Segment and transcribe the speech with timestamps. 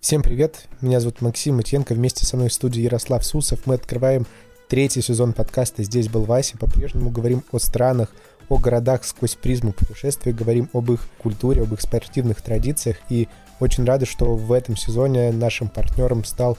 [0.00, 3.66] Всем привет, меня зовут Максим Матьенко, вместе со мной в студии Ярослав Сусов.
[3.66, 4.28] Мы открываем
[4.68, 6.56] третий сезон подкаста «Здесь был Вася».
[6.56, 8.08] По-прежнему говорим о странах,
[8.48, 12.96] о городах сквозь призму путешествий, говорим об их культуре, об их спортивных традициях.
[13.08, 13.26] И
[13.58, 16.56] очень рады, что в этом сезоне нашим партнером стал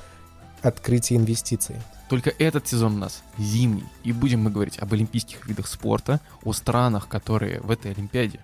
[0.62, 1.78] открытие инвестиций.
[2.10, 6.52] Только этот сезон у нас зимний, и будем мы говорить об олимпийских видах спорта, о
[6.52, 8.42] странах, которые в этой Олимпиаде,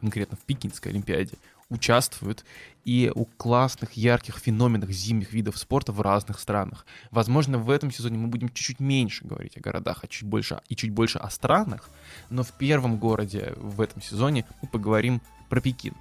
[0.00, 1.34] конкретно в Пекинской Олимпиаде,
[1.72, 2.44] участвуют,
[2.84, 6.84] и о классных, ярких феноменах зимних видов спорта в разных странах.
[7.10, 10.76] Возможно, в этом сезоне мы будем чуть-чуть меньше говорить о городах, а чуть больше, и
[10.76, 11.90] чуть больше о странах,
[12.30, 15.94] но в первом городе в этом сезоне мы поговорим про Пекин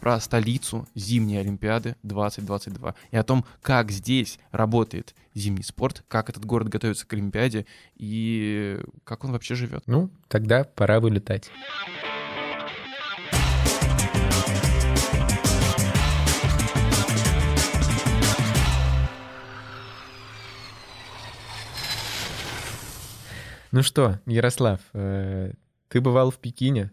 [0.00, 6.44] про столицу зимней Олимпиады 2022 и о том, как здесь работает зимний спорт, как этот
[6.44, 9.82] город готовится к Олимпиаде и как он вообще живет.
[9.86, 11.50] Ну, тогда пора вылетать.
[23.70, 25.52] Ну что, Ярослав, э,
[25.88, 26.90] ты бывал в Пекине?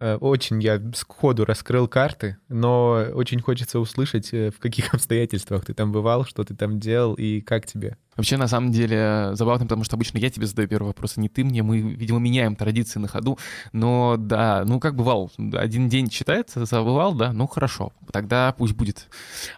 [0.00, 5.72] Э, очень я сходу раскрыл карты, но очень хочется услышать, э, в каких обстоятельствах ты
[5.72, 7.96] там бывал, что ты там делал и как тебе.
[8.16, 11.28] Вообще, на самом деле, забавно, потому что обычно я тебе задаю первый вопрос, а не
[11.28, 11.62] ты мне.
[11.62, 13.38] Мы, видимо, меняем традиции на ходу.
[13.72, 15.30] Но да, ну как бывал?
[15.52, 17.32] Один день считается, забывал, да?
[17.32, 19.08] Ну хорошо, тогда пусть будет.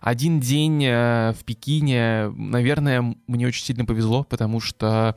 [0.03, 5.17] Один день в Пекине, наверное, мне очень сильно повезло, потому что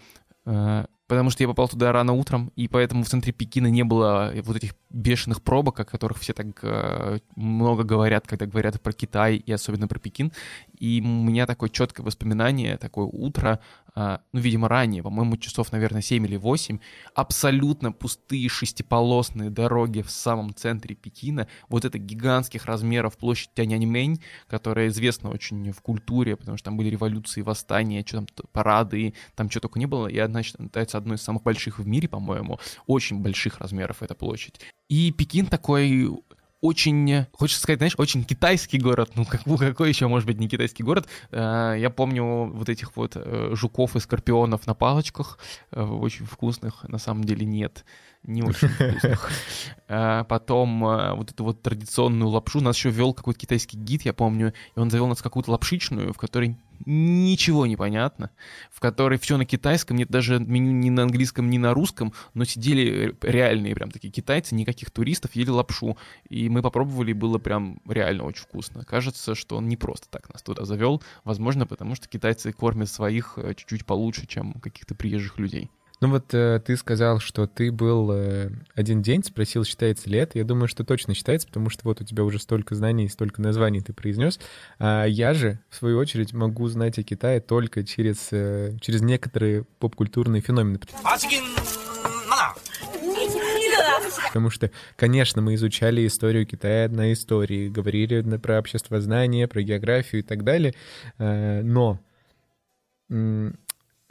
[1.08, 4.56] потому что я попал туда рано утром, и поэтому в центре Пекина не было вот
[4.56, 9.52] этих бешеных пробок, о которых все так э, много говорят, когда говорят про Китай и
[9.52, 10.31] особенно про Пекин.
[10.80, 13.59] И у меня такое четкое воспоминание, такое утро,
[13.95, 16.79] ну, видимо, ранее, по-моему, часов, наверное, 7 или 8,
[17.13, 24.89] абсолютно пустые шестиполосные дороги в самом центре Пекина, вот это гигантских размеров площадь Тяньаньмэнь, которая
[24.89, 29.61] известна очень в культуре, потому что там были революции, восстания, что там, парады, там что
[29.61, 33.59] только не было, и одна считается одной из самых больших в мире, по-моему, очень больших
[33.59, 34.59] размеров эта площадь.
[34.89, 36.09] И Пекин такой
[36.61, 39.11] очень, хочется сказать, знаешь, очень китайский город.
[39.16, 41.08] Ну, как, какой еще может быть не китайский город?
[41.32, 45.38] Э, я помню вот этих вот э, жуков и скорпионов на палочках,
[45.71, 47.86] э, очень вкусных, на самом деле нет
[48.23, 49.30] не очень вкусных.
[49.88, 52.60] Потом вот эту вот традиционную лапшу.
[52.60, 56.17] Нас еще вел какой-то китайский гид, я помню, и он завел нас какую-то лапшичную, в
[56.17, 58.31] которой ничего не понятно,
[58.71, 62.45] в которой все на китайском, нет даже меню ни на английском, ни на русском, но
[62.45, 65.97] сидели реальные прям такие китайцы, никаких туристов, ели лапшу.
[66.30, 68.83] И мы попробовали, и было прям реально очень вкусно.
[68.83, 73.33] Кажется, что он не просто так нас туда завел, возможно, потому что китайцы кормят своих
[73.37, 75.69] э, чуть-чуть получше, чем каких-то приезжих людей.
[76.02, 80.38] Ну вот э, ты сказал, что ты был э, один день, спросил, считается ли это.
[80.38, 83.82] Я думаю, что точно считается, потому что вот у тебя уже столько знаний, столько названий
[83.82, 84.39] ты произнес.
[84.78, 89.64] А я же, в свою очередь, могу знать о Китае только через, э, через некоторые
[89.80, 90.80] поп-культурные феномены.
[94.27, 100.22] Потому что, конечно, мы изучали историю Китая на истории, говорили про общество знания, про географию
[100.22, 100.73] и так далее,
[101.20, 102.02] э, но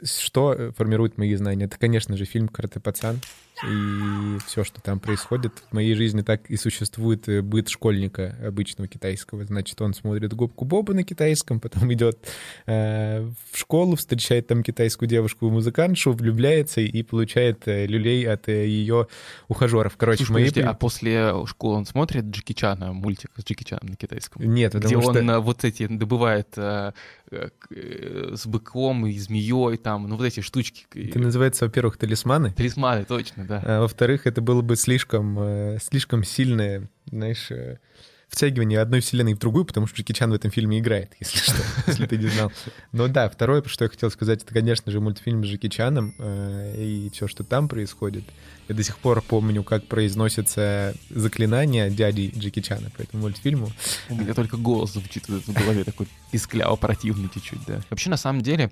[0.03, 1.65] что э, формирует мои знания?
[1.65, 3.19] Это, конечно же, фильм «Карате пацан»
[3.67, 5.63] и все, что там происходит.
[5.69, 9.45] В моей жизни так и существует э, быт школьника обычного китайского.
[9.45, 12.17] Значит, он смотрит губку Боба на китайском, потом идет
[12.65, 19.07] э, в школу, встречает там китайскую девушку-музыкантшу, влюбляется и получает э, люлей от э, ее
[19.47, 19.97] ухажеров.
[19.97, 20.43] Короче, Слушай, мои...
[20.45, 24.41] подожди, а после школы он смотрит Джеки Чана, мультик с Джеки Чаном на китайском?
[24.43, 25.19] Нет, потому где что...
[25.19, 26.91] он вот эти добывает э,
[27.31, 27.49] э,
[28.35, 30.85] с быком и змеей там, ну вот эти штучки.
[30.93, 32.51] Это называется, во-первых, талисманы.
[32.51, 33.54] Талисманы, точно да.
[33.63, 37.77] А, во-вторых, это было бы слишком, э, слишком сильное, знаешь, э,
[38.27, 41.55] втягивание одной вселенной в другую, потому что Джеки Чан в этом фильме играет, если что,
[41.87, 42.51] если ты не знал.
[42.91, 46.75] Но да, второе, что я хотел сказать, это, конечно же, мультфильм с Джеки Чаном э,
[46.77, 48.23] и все, что там происходит.
[48.67, 53.71] Я до сих пор помню, как произносится заклинание дяди Джеки Чана по этому мультфильму.
[54.09, 57.81] У меня только голос звучит в голове такой пискляво противный чуть-чуть, да.
[57.89, 58.71] Вообще, на самом деле,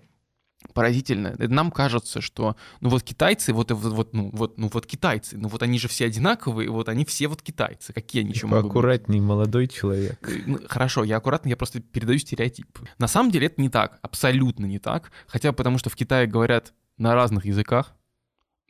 [0.73, 1.35] поразительно.
[1.37, 5.61] Нам кажется, что ну вот китайцы, вот, вот, ну, вот, ну вот китайцы, ну вот
[5.63, 7.93] они же все одинаковые, вот они все вот китайцы.
[7.93, 9.27] Какие они еще могут Аккуратней, быть?
[9.27, 10.17] молодой человек.
[10.29, 12.67] Э, ну, хорошо, я аккуратно, я просто передаю стереотип.
[12.97, 15.11] На самом деле это не так, абсолютно не так.
[15.27, 17.95] Хотя потому что в Китае говорят на разных языках,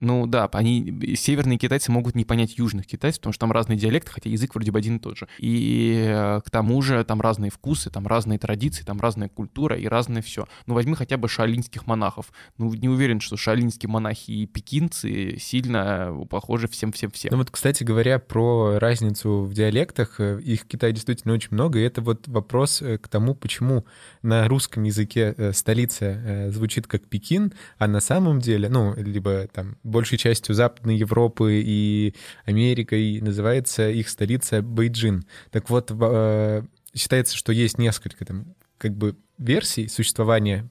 [0.01, 4.11] Ну да, они, северные китайцы могут не понять южных китайцев, потому что там разные диалекты,
[4.11, 5.29] хотя язык вроде бы один и тот же.
[5.37, 9.87] И э, к тому же там разные вкусы, там разные традиции, там разная культура и
[9.87, 10.45] разное все.
[10.65, 12.33] Ну возьми хотя бы шаолинских монахов.
[12.57, 17.31] Ну не уверен, что шаолинские монахи и пекинцы сильно похожи всем-всем-всем.
[17.31, 21.79] Ну вот, кстати говоря, про разницу в диалектах, э, их в Китае действительно очень много,
[21.79, 23.85] и это вот вопрос э, к тому, почему
[24.21, 30.17] на русском языке столица звучит как Пекин, а на самом деле, ну, либо там большей
[30.17, 32.15] частью Западной Европы и
[32.45, 35.25] Америкой, называется их столица Бейджин.
[35.51, 36.63] Так вот, э,
[36.95, 40.69] считается, что есть несколько там как бы версий существования,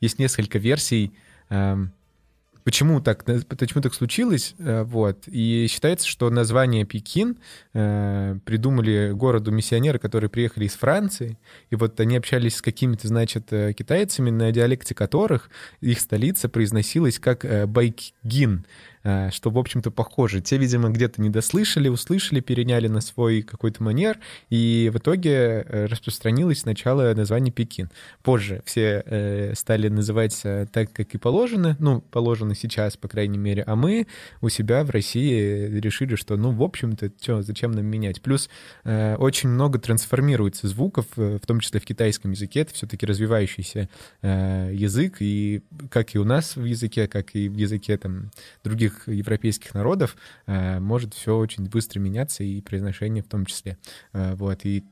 [0.00, 1.12] есть несколько версий
[1.50, 1.92] эм,
[2.64, 7.38] почему так, почему так случилось, э, вот, и считается, что название Пекин
[7.74, 11.38] э, придумали городу миссионеры, которые приехали из Франции,
[11.70, 17.18] и вот они общались с какими-то, значит, э, китайцами, на диалекте которых их столица произносилась
[17.18, 18.64] как Байкгин,
[18.99, 20.40] Э, что, в общем-то, похоже.
[20.40, 24.18] Те, видимо, где-то не дослышали, услышали, переняли на свой какой-то манер,
[24.50, 27.90] и в итоге э, распространилось сначала название Пекин.
[28.22, 30.42] Позже все э, стали называть
[30.72, 34.06] так, как и положено, ну, положено сейчас, по крайней мере, а мы
[34.40, 38.20] у себя в России решили, что, ну, в общем-то, что, зачем нам менять?
[38.20, 38.48] Плюс
[38.84, 43.88] очень много трансформируется звуков, в том числе в китайском языке, это все-таки развивающийся
[44.22, 48.30] язык, и как и у нас в языке, как и в языке там
[48.64, 50.16] других других европейских народов
[50.46, 53.78] э, может все очень быстро меняться, и произношение в том числе.
[54.12, 54.84] Э, вот, и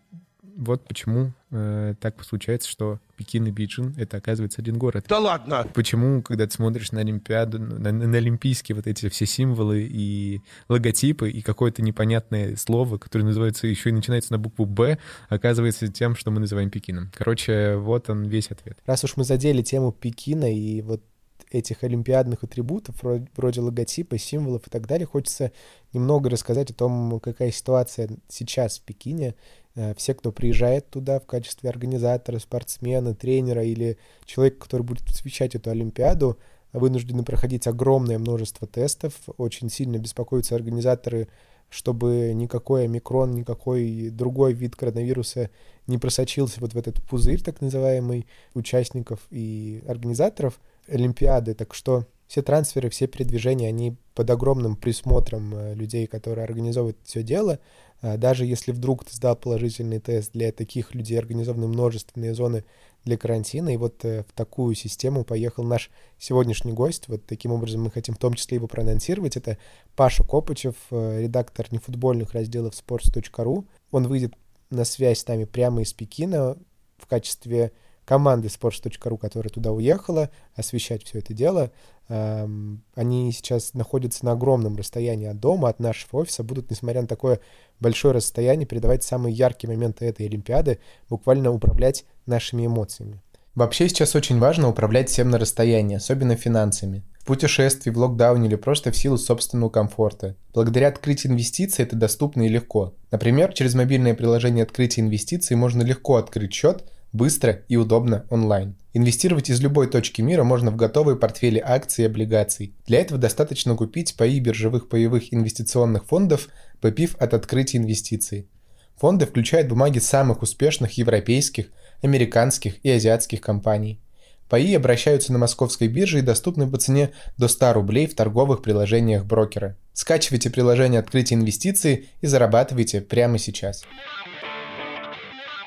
[0.56, 5.06] вот почему э, так случается, что Пекин и Бейджин— это, оказывается, один город.
[5.08, 5.64] Да ладно!
[5.72, 11.30] Почему, когда ты смотришь на Олимпиаду, на, на Олимпийские вот эти все символы и логотипы,
[11.30, 14.98] и какое-то непонятное слово, которое называется еще и начинается на букву «Б»,
[15.28, 17.12] оказывается тем, что мы называем Пекином.
[17.16, 18.78] Короче, вот он весь ответ.
[18.84, 21.02] Раз уж мы задели тему Пекина и вот
[21.50, 22.96] этих олимпиадных атрибутов,
[23.36, 25.52] вроде логотипа, символов и так далее, хочется
[25.92, 29.34] немного рассказать о том, какая ситуация сейчас в Пекине.
[29.74, 35.54] Э, все, кто приезжает туда в качестве организатора, спортсмена, тренера или человека, который будет освещать
[35.54, 36.38] эту Олимпиаду,
[36.72, 39.14] вынуждены проходить огромное множество тестов.
[39.36, 41.28] Очень сильно беспокоятся организаторы,
[41.70, 45.50] чтобы никакой омикрон, никакой другой вид коронавируса
[45.86, 50.60] не просочился вот в этот пузырь, так называемый, участников и организаторов.
[50.88, 56.98] Олимпиады, так что все трансферы, все передвижения, они под огромным присмотром э, людей, которые организовывают
[57.04, 57.58] все дело.
[58.00, 62.64] А даже если вдруг ты сдал положительный тест, для таких людей организованы множественные зоны
[63.04, 67.08] для карантина, и вот э, в такую систему поехал наш сегодняшний гость.
[67.08, 69.36] Вот таким образом мы хотим в том числе его проанонсировать.
[69.36, 69.56] Это
[69.96, 73.64] Паша Копычев, э, редактор нефутбольных разделов sports.ru.
[73.90, 74.34] Он выйдет
[74.70, 76.58] на связь с нами прямо из Пекина
[76.98, 77.72] в качестве
[78.08, 81.70] команды sports.ru, которая туда уехала, освещать все это дело.
[82.08, 87.06] Эм, они сейчас находятся на огромном расстоянии от дома, от нашего офиса, будут, несмотря на
[87.06, 87.40] такое
[87.80, 90.78] большое расстояние, передавать самые яркие моменты этой Олимпиады,
[91.10, 93.20] буквально управлять нашими эмоциями.
[93.54, 97.04] Вообще сейчас очень важно управлять всем на расстоянии, особенно финансами.
[97.20, 100.34] В путешествии, в локдауне или просто в силу собственного комфорта.
[100.54, 102.94] Благодаря открытию инвестиций это доступно и легко.
[103.10, 108.76] Например, через мобильное приложение открытия инвестиций можно легко открыть счет– быстро и удобно онлайн.
[108.94, 112.74] Инвестировать из любой точки мира можно в готовые портфели акций и облигаций.
[112.86, 116.48] Для этого достаточно купить паи биржевых паевых инвестиционных фондов,
[116.80, 118.48] попив от открытия инвестиций.
[118.96, 121.66] Фонды включают бумаги самых успешных европейских,
[122.02, 124.00] американских и азиатских компаний.
[124.48, 129.24] Паи обращаются на московской бирже и доступны по цене до 100 рублей в торговых приложениях
[129.24, 129.76] брокера.
[129.92, 133.84] Скачивайте приложение открытия инвестиций и зарабатывайте прямо сейчас.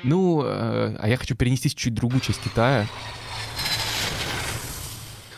[0.04, 2.88] Ну, э, а я хочу перенестись чуть другую часть Китая.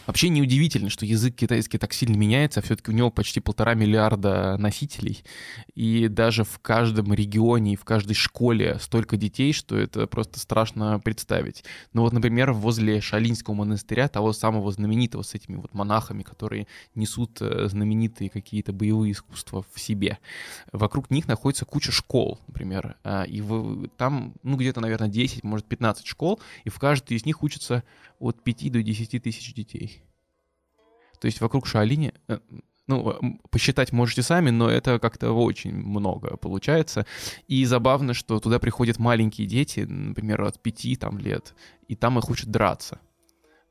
[0.05, 4.57] Вообще неудивительно, что язык китайский так сильно меняется, а все-таки у него почти полтора миллиарда
[4.57, 5.23] носителей,
[5.75, 10.99] и даже в каждом регионе и в каждой школе столько детей, что это просто страшно
[10.99, 11.63] представить.
[11.93, 17.41] Ну вот, например, возле Шалинского монастыря, того самого знаменитого с этими вот монахами, которые несут
[17.41, 20.19] э, знаменитые какие-то боевые искусства в себе,
[20.71, 23.41] вокруг них находится куча школ, например, а, и
[23.97, 27.83] там, ну где-то, наверное, 10, может 15 школ, и в каждой из них учатся
[28.23, 30.03] от 5 до 10 тысяч детей.
[31.19, 32.39] То есть вокруг Шаолиня, э,
[32.87, 37.05] ну, посчитать можете сами, но это как-то очень много получается.
[37.47, 41.55] И забавно, что туда приходят маленькие дети, например, от 5 там, лет,
[41.87, 42.99] и там их учат драться.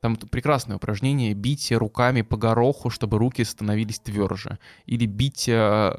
[0.01, 4.59] Там прекрасное упражнение— бить руками по гороху, чтобы руки становились тверже.
[4.85, 5.95] Или бить, э,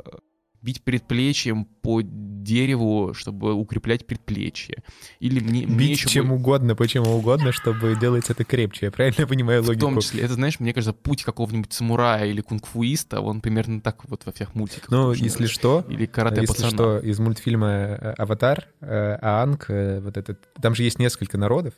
[0.63, 4.77] бить предплечьем по дереву, чтобы укреплять предплечье.
[5.20, 8.86] Или мне, мне Бить еще чем бы- угодно, почему угодно, чтобы делать это крепче.
[8.88, 9.82] Я правильно понимаю В логику?
[9.88, 14.25] том числе, это, знаешь, мне кажется, путь какого-нибудь самурая или кунг-фуиста, он примерно так вот
[14.25, 14.89] во всех мультиках.
[14.89, 15.51] Ну, если быть.
[15.51, 16.70] что, Или карате если пацана.
[16.72, 21.74] что, из мультфильма э, «Аватар», э, Аанг, э, вот этот, там же есть несколько народов,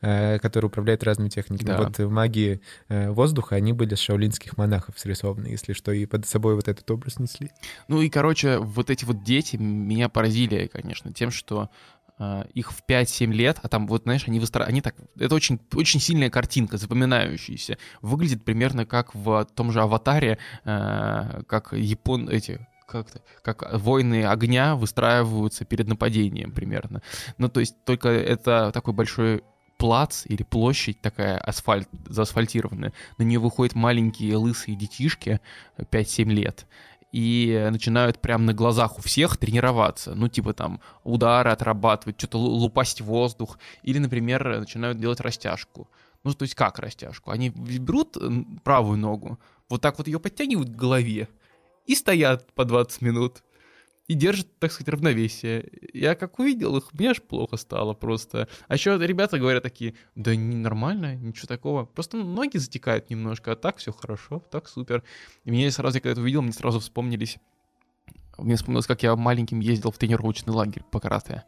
[0.00, 1.66] которые управляют разными техниками.
[1.66, 1.78] Да.
[1.78, 6.54] Вот маги э, воздуха, они были с шаолинских монахов срисованы, если что, и под собой
[6.54, 7.50] вот этот образ несли.
[7.88, 8.23] Ну и, короче,
[8.60, 11.70] вот эти вот дети меня поразили, конечно, тем, что
[12.18, 14.64] э, их в 5-7 лет, а там вот, знаешь, они выстра...
[14.64, 14.94] они так...
[15.18, 17.78] Это очень, очень сильная картинка, запоминающаяся.
[18.02, 22.28] Выглядит примерно как в том же «Аватаре», э, как япон...
[22.28, 27.02] эти как-то, как воины огня выстраиваются перед нападением примерно.
[27.38, 29.42] Ну, то есть только это такой большой
[29.76, 32.92] плац или площадь такая асфальт, заасфальтированная.
[33.18, 35.40] На нее выходят маленькие лысые детишки
[35.78, 36.66] 5-7 лет
[37.14, 40.16] и начинают прямо на глазах у всех тренироваться.
[40.16, 43.56] Ну, типа там удары отрабатывать, что-то лу- лупасить в воздух.
[43.84, 45.88] Или, например, начинают делать растяжку.
[46.24, 47.30] Ну, то есть как растяжку?
[47.30, 48.16] Они берут
[48.64, 51.28] правую ногу, вот так вот ее подтягивают к голове
[51.86, 53.44] и стоят по 20 минут.
[54.06, 55.70] И держат, так сказать, равновесие.
[55.94, 58.48] Я как увидел их, мне аж плохо стало просто.
[58.68, 61.86] А еще ребята говорят такие, да не нормально, ничего такого.
[61.86, 65.02] Просто ноги затекают немножко, а так все хорошо, так супер.
[65.44, 67.38] И мне сразу, я когда это увидел, мне сразу вспомнились...
[68.36, 71.44] Мне вспомнилось, как я маленьким ездил в тренировочный лагерь по карате.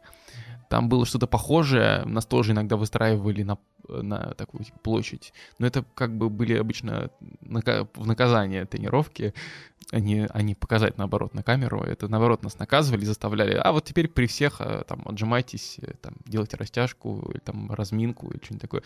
[0.69, 3.57] Там было что-то похожее, нас тоже иногда выстраивали на,
[3.87, 5.33] на такую типа, площадь.
[5.59, 7.09] Но это как бы были обычно
[7.41, 9.33] нака- в наказание тренировки,
[9.91, 11.81] а не, а не показать наоборот на камеру.
[11.81, 13.53] Это наоборот нас наказывали, заставляли.
[13.53, 18.43] А вот теперь при всех э, там отжимайтесь, э, там делайте растяжку, там разминку или
[18.43, 18.83] что-нибудь такое.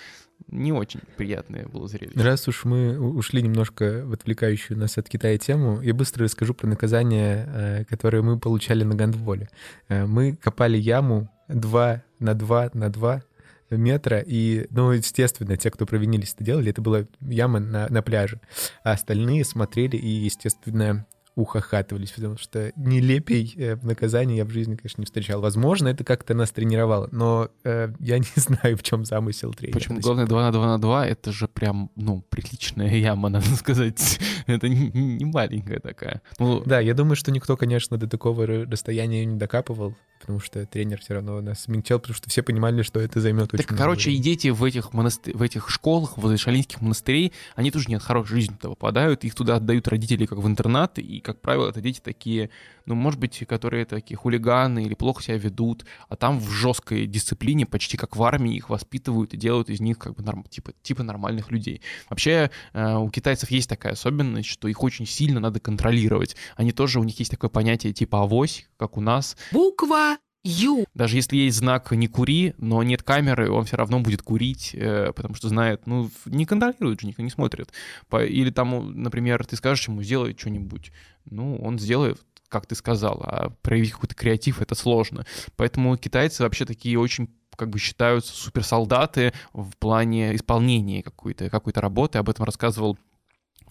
[0.48, 2.20] Не очень приятное было зрелище.
[2.22, 6.68] Раз уж мы ушли немножко в отвлекающую нас от Китая тему, я быстро расскажу про
[6.68, 9.50] наказание, э, которое мы получали на гандболе.
[9.88, 13.24] Э, Мы копали яму 2 на 2 на 2
[13.72, 18.42] метра, и, ну, естественно, те, кто провинились, это делали, это была яма на, на пляже,
[18.84, 25.02] а остальные смотрели и, естественно, ухахатывались, потому что нелепей э, наказания я в жизни, конечно,
[25.02, 25.42] не встречал.
[25.42, 29.78] Возможно, это как-то нас тренировало, но э, я не знаю, в чем замысел тренера.
[29.78, 34.20] Почему главное 2 на 2 на 2, это же прям, ну, приличная яма, надо сказать.
[34.48, 36.22] это не, не маленькая такая.
[36.40, 41.00] Ну, Да, я думаю, что никто, конечно, до такого расстояния не докапывал, потому что тренер
[41.00, 44.10] все равно нас смягчал, потому что все понимали, что это займет очень Так, много короче,
[44.12, 44.24] и времени.
[44.24, 48.36] дети в этих, монастырь, в этих школах, возле шалинских монастырей, они тоже не от хорошей
[48.36, 52.00] жизни туда попадают, их туда отдают родители как в интернат, и, как правило, это дети
[52.00, 52.50] такие,
[52.86, 57.66] ну, может быть, которые такие хулиганы или плохо себя ведут, а там в жесткой дисциплине,
[57.66, 61.04] почти как в армии, их воспитывают и делают из них как бы норм, типа, типа
[61.04, 61.82] нормальных людей.
[62.10, 66.36] Вообще, э, у китайцев есть такая особенность, что их очень сильно надо контролировать.
[66.56, 70.86] Они тоже, у них есть такое понятие типа авось, как у нас, Буква Ю.
[70.94, 75.12] даже если есть знак «не кури», но нет камеры, он все равно будет курить, э,
[75.16, 77.72] потому что знает, ну, не контролирует же, никто не смотрит.
[78.12, 80.92] Или там, например, ты скажешь ему сделать что-нибудь,
[81.26, 82.20] ну, он сделает,
[82.50, 85.26] как ты сказал, а проявить какой-то креатив— это сложно.
[85.56, 92.18] Поэтому китайцы вообще такие очень как бы считаются суперсолдаты в плане исполнения какой-то какой работы.
[92.18, 92.98] Об этом рассказывал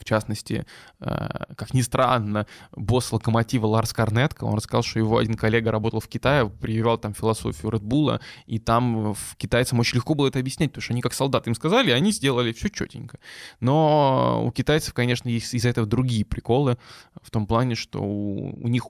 [0.00, 0.64] в частности,
[1.00, 6.00] э, как ни странно, босс локомотива Ларс Карнетко, он рассказал, что его один коллега работал
[6.00, 10.70] в Китае, прививал там философию Редбула, и там в китайцам очень легко было это объяснять,
[10.70, 13.18] потому что они как солдаты им сказали, и они сделали все четенько.
[13.60, 16.78] Но у китайцев, конечно, есть из-за этого другие приколы,
[17.22, 18.84] в том плане, что у, у них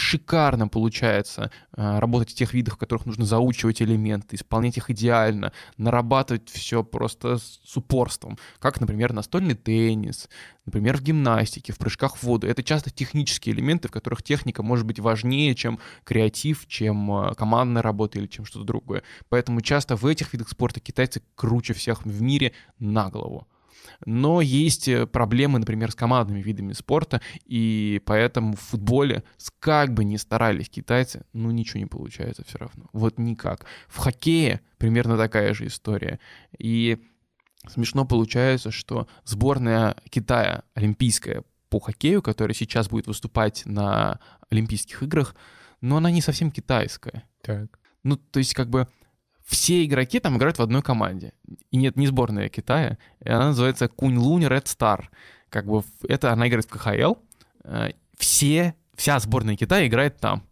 [0.00, 5.52] шикарно получается э, работать в тех видах, в которых нужно заучивать элементы, исполнять их идеально,
[5.76, 8.38] нарабатывать все просто с упорством.
[8.58, 10.28] Как, например, настольный теннис,
[10.64, 12.46] например, в гимнастике, в прыжках в воду.
[12.46, 17.82] Это часто технические элементы, в которых техника может быть важнее, чем креатив, чем э, командная
[17.82, 19.02] работа или чем что-то другое.
[19.28, 23.46] Поэтому часто в этих видах спорта китайцы круче всех в мире на голову.
[24.04, 29.24] Но есть э, проблемы, например, с командными видами спорта, и поэтому в футболе,
[29.58, 32.86] как бы ни старались китайцы, ну ничего не получается все равно.
[32.92, 33.66] Вот никак.
[33.88, 36.18] В хоккее примерно такая же история.
[36.58, 36.98] И
[37.68, 44.18] смешно получается, что сборная Китая олимпийская по хоккею, которая сейчас будет выступать на
[44.50, 45.34] Олимпийских играх,
[45.80, 47.24] но она не совсем китайская.
[47.42, 47.78] Так.
[48.02, 48.88] Ну, то есть, как бы
[49.50, 51.32] все игроки там играют в одной команде.
[51.72, 52.98] И нет, не сборная Китая.
[53.18, 55.10] И она называется Кунь-Лунь Ред Стар.
[55.48, 57.14] Как бы это она играет в КХЛ.
[57.64, 60.44] Э, Все, вся сборная Китая играет там.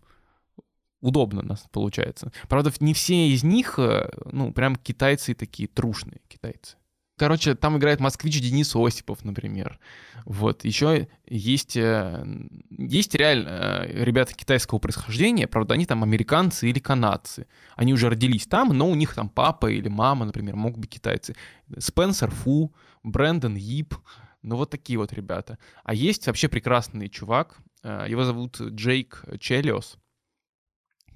[1.01, 2.33] Удобно у нас получается.
[2.49, 6.77] Правда, не все из них, э, ну, прям китайцы такие трушные китайцы.
[7.19, 9.81] Короче, там играет москвич Денис Осипов, например.
[10.25, 10.65] Вот.
[10.65, 12.25] Еще есть, э,
[12.71, 17.47] есть реально э, ребята китайского происхождения, правда, они там американцы или канадцы.
[17.75, 21.35] Они уже родились там, но у них там папа или мама, например, могут быть китайцы.
[21.77, 22.73] Спенсер Фу,
[23.03, 23.95] Брэндон Йип,
[24.43, 25.59] ну вот такие вот ребята.
[25.83, 29.99] А есть вообще прекрасный чувак, э, его зовут Джейк Челиос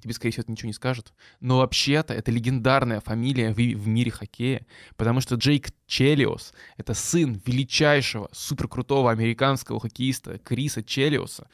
[0.03, 1.13] тебе, скорее всего, это ничего не скажет.
[1.39, 7.41] Но вообще-то это легендарная фамилия в, в мире хоккея, потому что Джейк Челиос— это сын
[7.45, 11.47] величайшего, суперкрутого американского хоккеиста Криса Челиоса,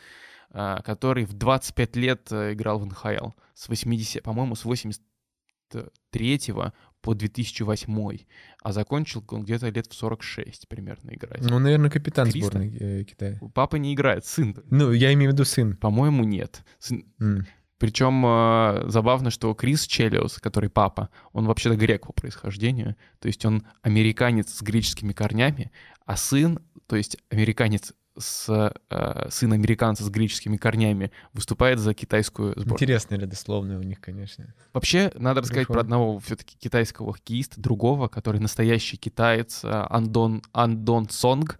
[0.52, 6.54] а, который в 25 лет э, играл в НХЛ с 80, по-моему, с 83
[7.02, 8.18] по 2008,
[8.62, 11.42] а закончил он где-то лет в 46 примерно играть.
[11.42, 12.50] Ну, наверное, капитан Криста?
[12.50, 13.40] сборной э, Китая.
[13.54, 14.56] Папа не играет, сын.
[14.70, 15.78] Ну, я имею в виду сын.
[15.78, 16.64] По-моему, нет.
[16.80, 17.06] Сын...
[17.22, 17.46] Mm.
[17.80, 23.44] Причем э, забавно, что Крис Челиус, который папа, он вообще-то грек по происхождению, то есть
[23.46, 25.72] он американец с греческими корнями,
[26.06, 32.52] а сын, то есть американец с э, сын американца с греческими корнями выступает за китайскую
[32.52, 32.76] сборную.
[32.76, 34.54] Интересные родословные у них, конечно.
[34.74, 41.10] Вообще, надо рассказать про одного все-таки китайского хоккеиста, другого, который настоящий китаец, э, Андон, Андон
[41.10, 41.60] Сонг.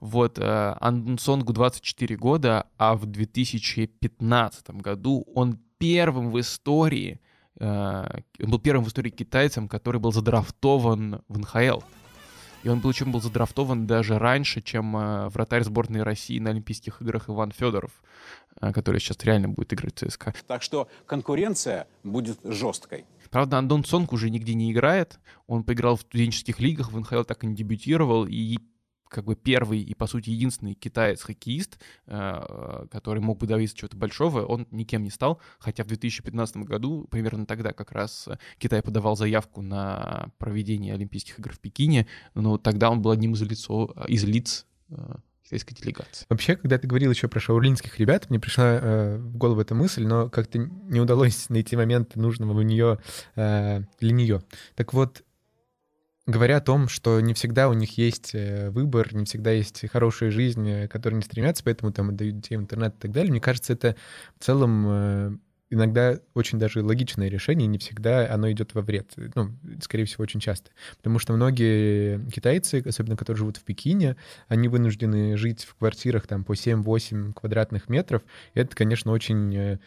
[0.00, 7.20] Вот, э, Андон Сонгу 24 года, а в 2015 году он первым в истории,
[7.58, 11.80] э, был первым в истории китайцем, который был задрафтован в НХЛ.
[12.66, 17.28] И он, причем, был задрафтован даже раньше, чем э, вратарь сборной России на Олимпийских играх
[17.28, 17.92] Иван Федоров,
[18.60, 20.34] э, который сейчас реально будет играть в ЦСКА.
[20.48, 23.04] Так что конкуренция будет жесткой.
[23.30, 25.20] Правда, Андон Сонг уже нигде не играет.
[25.46, 28.26] Он поиграл в студенческих лигах, в НХЛ так и не дебютировал.
[28.26, 28.58] И
[29.08, 34.44] как бы первый и, по сути, единственный китаец-хоккеист, э, который мог бы добиться чего-то большого,
[34.44, 39.62] он никем не стал, хотя в 2015 году, примерно тогда как раз Китай подавал заявку
[39.62, 44.66] на проведение Олимпийских игр в Пекине, но тогда он был одним из, лицо, из лиц
[44.90, 46.26] э, китайской делегации.
[46.28, 50.04] Вообще, когда ты говорил еще про шаулинских ребят, мне пришла э, в голову эта мысль,
[50.04, 52.98] но как-то не удалось найти момент нужного в нее
[53.36, 54.42] э, для нее.
[54.74, 55.22] Так вот,
[56.26, 60.30] говоря о том, что не всегда у них есть э, выбор, не всегда есть хорошая
[60.30, 63.30] жизнь, э, к которой они стремятся, поэтому там отдают детей в интернет и так далее.
[63.30, 63.96] Мне кажется, это
[64.38, 65.36] в целом э,
[65.70, 69.12] иногда очень даже логичное решение, не всегда оно идет во вред.
[69.34, 70.70] Ну, скорее всего, очень часто.
[70.96, 74.16] Потому что многие китайцы, особенно которые живут в Пекине,
[74.48, 78.22] они вынуждены жить в квартирах там по 7-8 квадратных метров.
[78.54, 79.78] Это, конечно, очень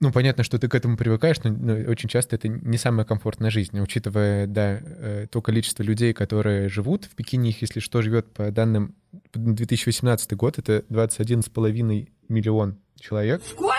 [0.00, 3.50] ну, понятно, что ты к этому привыкаешь, но, но очень часто это не самая комфортная
[3.50, 8.32] жизнь, учитывая, да, э, то количество людей, которые живут в Пекине, их, если что, живет
[8.32, 8.94] по данным
[9.32, 13.42] 2018 год, это 21,5 миллион человек.
[13.44, 13.76] Сколько?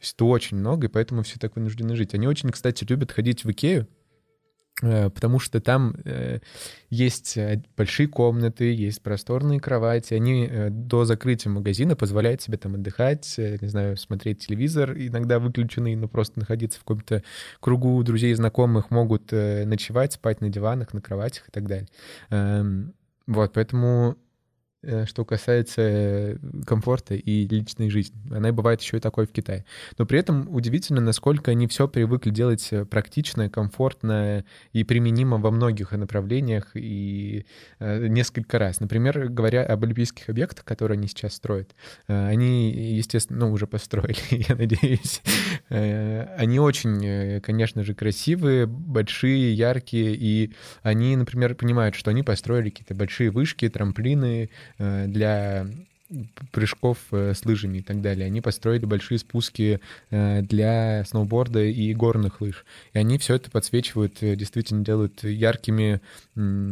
[0.00, 2.14] Это очень много, и поэтому все так вынуждены жить.
[2.14, 3.86] Они очень, кстати, любят ходить в Икею,
[4.80, 6.40] потому что там э,
[6.88, 10.14] есть э, большие комнаты, есть просторные кровати.
[10.14, 16.08] Они до закрытия магазина позволяют себе там отдыхать, не знаю, смотреть телевизор, иногда выключенный, но
[16.08, 17.22] просто находиться в каком-то
[17.60, 21.88] кругу друзей и знакомых, могут ночевать, спать на диванах, на кроватях и так далее.
[22.30, 22.94] Эм,
[23.26, 24.29] вот, поэтому Э,
[25.06, 28.18] что касается э, комфорта и личной жизни.
[28.34, 29.64] Она бывает еще и такой в Китае.
[29.98, 35.50] Но при этом удивительно, насколько они все привыкли делать э, практично, комфортно и применимо во
[35.50, 37.44] многих направлениях и
[37.80, 38.80] несколько раз.
[38.80, 41.74] Например, говоря об олимпийских объектах, которые они сейчас строят,
[42.06, 44.16] они, естественно, ну, уже построили,
[44.48, 45.22] я надеюсь.
[45.68, 52.94] Они очень, конечно же, красивые, большие, яркие, и они, например, понимают, что они построили какие-то
[52.94, 55.66] большие вышки, трамплины, Э, для
[56.50, 58.26] прыжков э, с лыжами и так далее.
[58.26, 62.64] Они построили большие спуски э, для сноуборда и горных лыж.
[62.92, 66.00] И они все это подсвечивают, действительно делают яркими,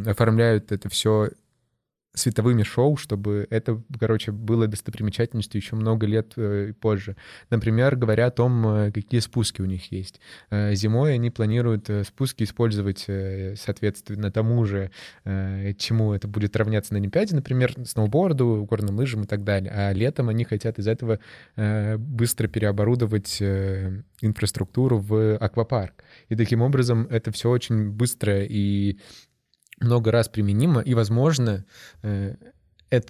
[0.07, 1.31] оформляют это все
[2.15, 7.17] световыми шоу, чтобы это, короче, было достопримечательностью еще много лет э, позже.
[7.51, 10.21] Например, говоря о том, э, какие спуски у них есть.
[10.51, 13.07] Э, зимой они планируют э, спуски использовать,
[13.57, 14.91] соответственно, тому же,
[15.25, 19.73] э, чему это будет равняться на Олимпиаде, например, сноуборду, горным лыжам и так далее.
[19.73, 21.21] А летом они хотят из этого
[21.57, 23.41] э, быстро переоборудовать
[24.21, 26.05] инфраструктуру в аквапарк.
[26.29, 28.99] И таким образом это все очень быстро и
[29.81, 31.65] много раз применимо, и, возможно,
[32.03, 32.35] э,
[32.91, 33.09] это,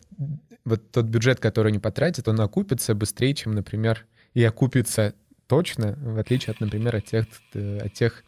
[0.65, 5.15] вот тот бюджет, который они потратят, он окупится быстрее, чем, например, и окупится
[5.47, 8.25] точно, в отличие от, например, от тех, э, от тех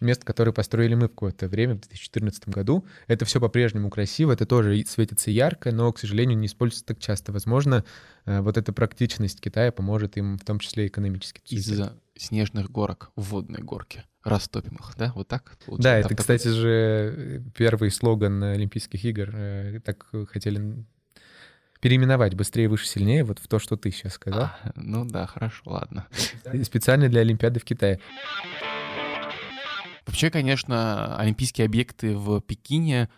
[0.00, 2.84] место, которое построили мы в какое-то время, в 2014 году.
[3.06, 7.32] Это все по-прежнему красиво, это тоже светится ярко, но, к сожалению, не используется так часто.
[7.32, 7.84] Возможно,
[8.26, 11.40] э, вот эта практичность Китая поможет им в том числе экономически.
[11.48, 14.04] Из-за снежных горок в водной горке.
[14.22, 15.12] Растопим их, да?
[15.14, 15.56] Вот так?
[15.78, 19.30] Да, это, Так- кстати же, первый слоган Олимпийских игр.
[19.34, 20.84] э, Так хотели
[21.80, 24.44] переименовать быстрее, выше, сильнее, вот в то, что ты сейчас сказал.
[24.44, 26.06] А, ну да, хорошо, ладно.
[26.62, 28.00] Специально для Олимпиады в Китае.
[30.06, 33.08] Вообще, конечно, олимпийские объекты в Пекине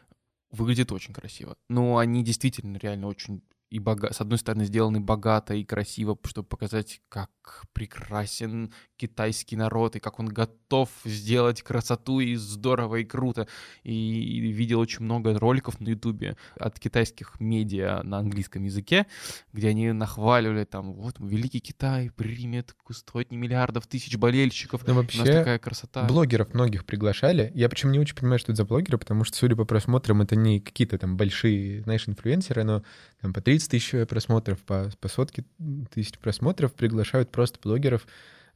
[0.50, 1.56] выглядят очень красиво.
[1.68, 4.12] Но они действительно реально очень и бога...
[4.12, 7.30] с одной стороны сделаны богато и красиво, чтобы показать, как
[7.72, 13.46] прекрасен китайский народ и как он готов сделать красоту и здорово и круто.
[13.82, 19.06] И видел очень много роликов на ютубе от китайских медиа на английском языке,
[19.52, 25.04] где они нахваливали там, вот великий Китай примет сотни миллиардов тысяч болельщиков, Ну, у нас
[25.04, 26.04] вообще, такая красота.
[26.04, 27.50] Блогеров многих приглашали.
[27.54, 30.36] Я почему не очень понимаю, что это за блогеры, потому что, судя по просмотрам, это
[30.36, 32.82] не какие-то там большие, знаешь, инфлюенсеры, но
[33.20, 35.44] там по 30 тысяч просмотров, по, по сотке
[35.90, 38.06] тысяч просмотров приглашают просто блогеров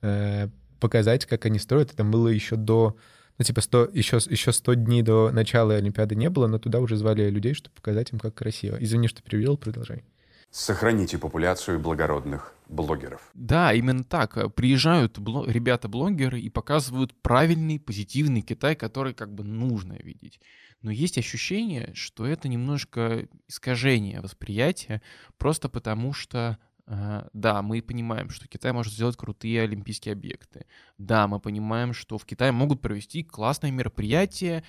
[0.02, 1.92] э, показать, как они строят.
[1.92, 2.96] Это было еще до...
[3.38, 6.96] Ну, типа, 100, еще, еще 100 дней до начала Олимпиады не было, но туда уже
[6.96, 8.76] звали людей, чтобы показать им, как красиво.
[8.78, 10.04] Извини, что перевел, продолжай.
[10.50, 13.30] Сохраните популяцию благородных блогеров.
[13.34, 14.36] Да, именно так.
[14.36, 20.40] Э, Приезжают бло- ребята-блогеры и показывают правильный, позитивный Китай, который как бы нужно видеть.
[20.82, 25.02] Но есть ощущение, что это немножко искажение восприятия,
[25.36, 30.66] просто потому что э, да, мы понимаем, что Китай может сделать крутые олимпийские объекты.
[30.96, 34.64] Да, мы понимаем, что в Китае могут провести классное мероприятие,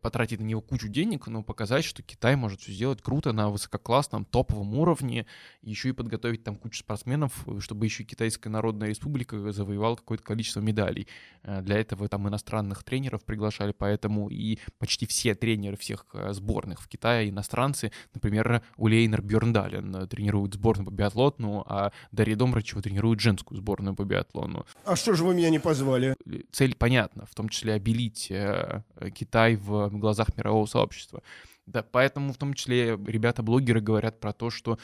[0.00, 4.24] потратить на него кучу денег, но показать, что Китай может все сделать круто на высококлассном,
[4.24, 5.26] топовом уровне,
[5.62, 10.60] еще и подготовить там кучу спортсменов, э, чтобы еще Китайская Народная Республика завоевала какое-то количество
[10.60, 11.06] медалей.
[11.42, 16.80] Э, Для этого там иностранных тренеров приглашали, поэтому и почти все тренеры всех э, сборных
[16.82, 23.20] в Китае иностранцы, например, Улейнер Бьерндален э, тренирует сборную по биатлону, а Дарья Домрачева тренирует
[23.20, 26.14] женскую сборную по биатлону А что же вы меня не позвали?
[26.52, 31.22] цель понятна, в том числе обелить э, э, Китай в глазах мирового сообщества.
[31.66, 34.78] Да, поэтому в том числе ребята-блогеры говорят про то, что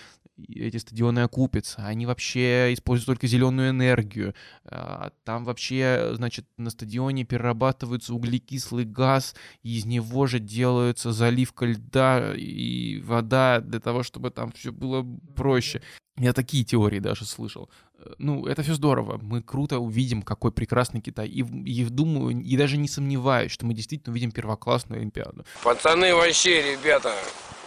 [0.49, 7.25] эти стадионы окупятся, они вообще используют только зеленую энергию, а, там вообще, значит, на стадионе
[7.25, 14.31] перерабатывается углекислый газ, и из него же делается заливка льда и вода для того, чтобы
[14.31, 15.83] там все было проще.
[16.19, 17.71] Я такие теории даже слышал.
[17.99, 19.19] Э, Ну, это все здорово.
[19.23, 21.27] Мы круто увидим, какой прекрасный Китай.
[21.29, 25.45] И, и думаю, и даже не сомневаюсь, что мы действительно увидим первоклассную Олимпиаду.
[25.65, 27.15] Пацаны, вообще, ребята,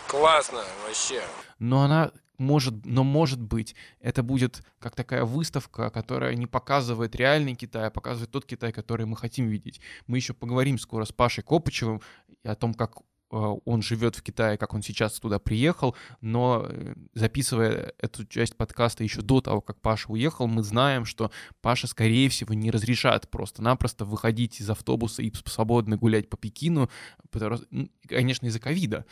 [0.08, 1.24] классно, вообще.
[1.58, 7.56] Но она может, но может быть, это будет как такая выставка, которая не показывает реальный
[7.56, 9.82] Китай, а показывает тот Китай, который мы хотим видеть.
[10.08, 12.02] Мы еще поговорим скоро с Пашей Копычевым
[12.44, 16.96] о том, как э, он живет в Китае, как он сейчас туда приехал, но э,
[17.14, 22.30] записывая эту часть подкаста еще до того, как Паша уехал, мы знаем, что Паша, скорее
[22.30, 26.90] всего, не разрешат просто-напросто выходить из автобуса и свободно гулять по Пекину,
[27.32, 29.06] потому, ну, конечно, из-за ковида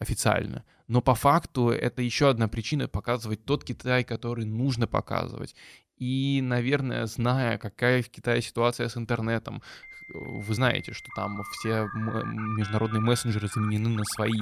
[0.00, 0.64] официально.
[0.88, 5.54] Но по факту это еще одна причина показывать тот Китай, который нужно показывать.
[5.98, 9.62] И, наверное, зная, какая в Китае ситуация с интернетом,
[10.12, 14.40] вы знаете, что там все международные мессенджеры заменены на свои,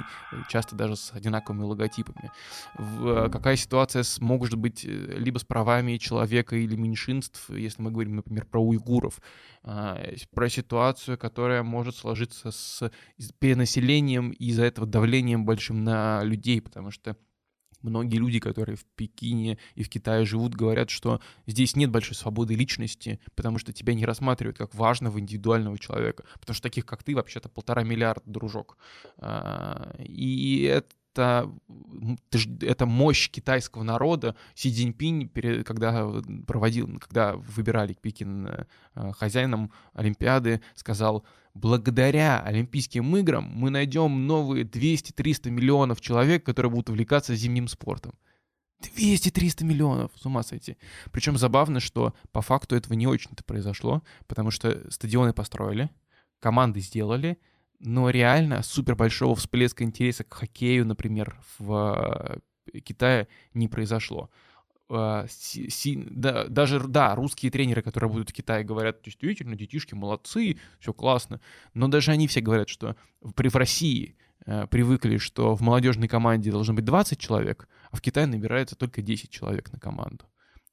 [0.49, 2.31] часто даже с одинаковыми логотипами.
[2.75, 7.91] В- какая ситуация с, может быть э, либо с правами человека или меньшинств, если мы
[7.91, 9.21] говорим, например, про уйгуров,
[9.63, 9.99] а,
[10.35, 12.91] про ситуацию, которая может сложиться с
[13.39, 17.17] перенаселением и из-за этого давлением большим на людей, потому что
[17.83, 22.55] Многие люди, которые в Пекине и в Китае живут, говорят, что здесь нет большой свободы
[22.55, 26.25] личности, потому что тебя не рассматривают как важного индивидуального человека.
[26.41, 28.79] Потому что таких, как ты, вообще-то полтора миллиарда, дружок.
[29.19, 30.89] А, И это,
[31.19, 34.35] ж- это мощь китайского народа.
[34.55, 35.29] Си Цзиньпинь,
[35.65, 36.09] когда
[36.47, 45.51] проводил, когда выбирали Пекин э, хозяином Олимпиады, сказал, благодаря Олимпийским играм мы найдем новые 200-300
[45.51, 48.13] миллионов человек, которые будут увлекаться зимним спортом.
[48.83, 50.77] 200-300 миллионов, с ума сойти.
[51.11, 55.91] Причем забавно, что по факту этого не очень-то произошло, потому что стадионы построили,
[56.39, 57.39] команды сделали,
[57.81, 62.41] но реально супер большого всплеска интереса к хоккею, например, в
[62.75, 64.31] э, Китае не произошло.
[64.91, 69.95] Э, си- си- да, даже, да, русские тренеры, которые будут в Китае, говорят, действительно, детишки
[69.95, 71.41] молодцы, все классно,
[71.75, 72.97] но даже они все говорят, что
[73.35, 78.01] при- в России э, привыкли, что в молодежной команде должно быть 20 человек, а в
[78.01, 80.25] Китае набирается только 10 человек на команду.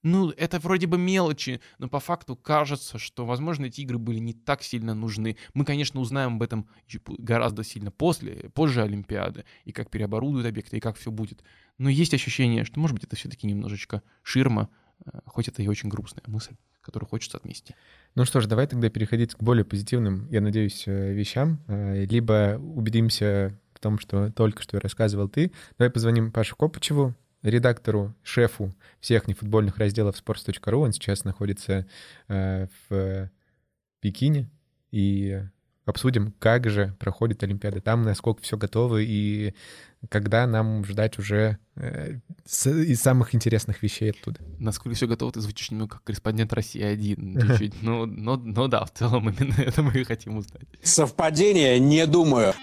[0.05, 4.33] Ну, это вроде бы мелочи, но по факту кажется, что, возможно, эти игры были не
[4.33, 5.35] так сильно нужны.
[5.55, 6.69] Мы, конечно, узнаем об этом
[7.17, 11.43] гораздо сильно после, позже Олимпиады, и как переоборудуют объекты, и как все будет.
[11.79, 14.69] Но есть ощущение, что, может быть, это все-таки немножечко ширма,
[15.07, 17.71] э, хоть это и очень грустная мысль, которую хочется отметить.
[18.13, 21.63] Ну что ж, давай тогда переходить к более позитивным, я надеюсь, э, вещам.
[21.67, 25.51] Э, либо убедимся в том, что только что рассказывал ты.
[25.79, 27.15] Давай позвоним Паше Копычеву,
[27.45, 30.75] редактору, шефу всех нефутбольных разделов sports.ru.
[30.75, 31.87] Он сейчас находится
[32.27, 33.29] э, в
[34.01, 34.49] Пекине.
[34.91, 35.41] И
[35.85, 39.53] обсудим, как же проходит Олимпиада там, насколько все готово и
[40.09, 44.39] когда нам ждать уже э, с, из самых интересных вещей оттуда.
[44.59, 47.73] Насколько все готово, ты звучишь немного как корреспондент России-1 чуть-чуть.
[47.81, 50.67] Но, но, но да, в целом именно это мы и хотим узнать.
[50.83, 51.79] Совпадение?
[51.79, 52.53] Не думаю.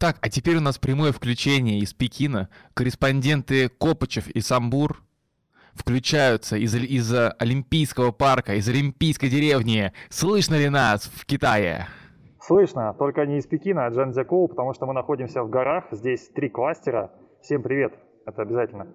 [0.00, 2.48] Так, а теперь у нас прямое включение из Пекина.
[2.72, 5.02] Корреспонденты Копачев и Самбур
[5.74, 9.92] включаются из, из Олимпийского парка, из Олимпийской деревни.
[10.08, 11.84] Слышно ли нас в Китае?
[12.40, 15.84] Слышно, только не из Пекина, а Джанцзякоу, потому что мы находимся в горах.
[15.90, 17.10] Здесь три кластера.
[17.42, 17.92] Всем привет,
[18.24, 18.86] это обязательно.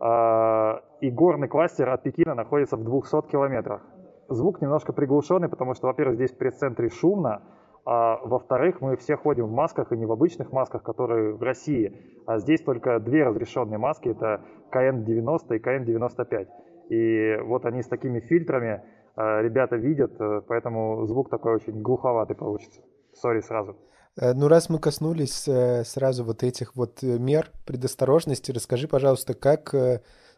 [0.00, 3.80] А, и горный кластер от Пекина находится в 200 километрах.
[4.28, 7.40] Звук немножко приглушенный, потому что, во-первых, здесь в пресс-центре шумно,
[7.84, 12.22] а во-вторых, мы все ходим в масках и не в обычных масках, которые в России.
[12.26, 16.48] А здесь только две разрешенные маски, это КН-90 и КН-95.
[16.90, 18.82] И вот они с такими фильтрами
[19.16, 22.80] а, ребята видят, э, поэтому звук такой очень глуховатый получится.
[23.14, 23.76] Сори сразу.
[24.16, 29.74] Э, ну, раз мы коснулись э, сразу вот этих вот мер предосторожности, расскажи, пожалуйста, как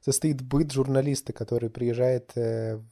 [0.05, 2.33] состоит быт журналиста, который приезжает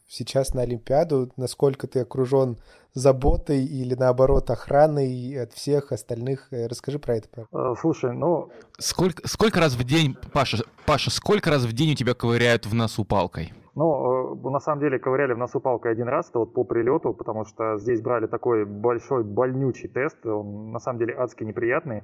[0.09, 2.57] сейчас на Олимпиаду, насколько ты окружен
[2.95, 6.49] заботой или наоборот охраной от всех остальных?
[6.53, 7.47] Э, расскажи про это.
[7.53, 8.51] Э, слушай, ну...
[8.79, 12.75] Сколько, сколько раз в день, Паша, Паша, сколько раз в день у тебя ковыряют в
[12.75, 13.53] носу палкой?
[13.75, 17.15] Ну, э, на самом деле ковыряли в носу палкой один раз, это вот по прилету,
[17.15, 22.03] потому что здесь брали такой большой больнючий тест, он на самом деле адски неприятный.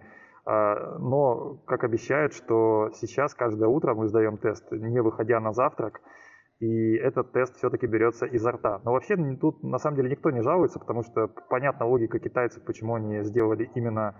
[0.50, 6.00] А, но, как обещают, что сейчас каждое утро мы сдаем тест, не выходя на завтрак,
[6.58, 8.80] и этот тест все-таки берется изо рта.
[8.82, 12.94] Но вообще тут на самом деле никто не жалуется, потому что понятна логика китайцев, почему
[12.94, 14.14] они сделали именно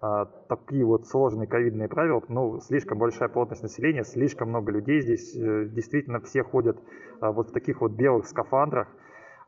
[0.00, 2.22] а, такие вот сложные ковидные правила.
[2.28, 5.36] Ну, слишком большая плотность населения, слишком много людей здесь.
[5.36, 6.78] Э, действительно, все ходят
[7.20, 8.86] а, вот в таких вот белых скафандрах,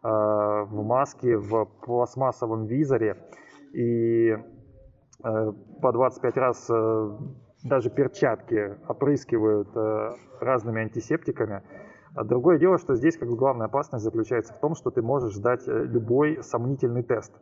[0.03, 3.17] в маске, в пластмассовом визоре.
[3.73, 4.37] И
[5.23, 7.19] по 25 раз э,
[7.65, 9.69] даже перчатки опрыскивают
[10.41, 11.63] разными антисептиками.
[12.15, 15.35] А другое дело, что здесь как бы главная опасность заключается в том, что ты можешь
[15.35, 17.33] сдать э, любой сомнительный тест.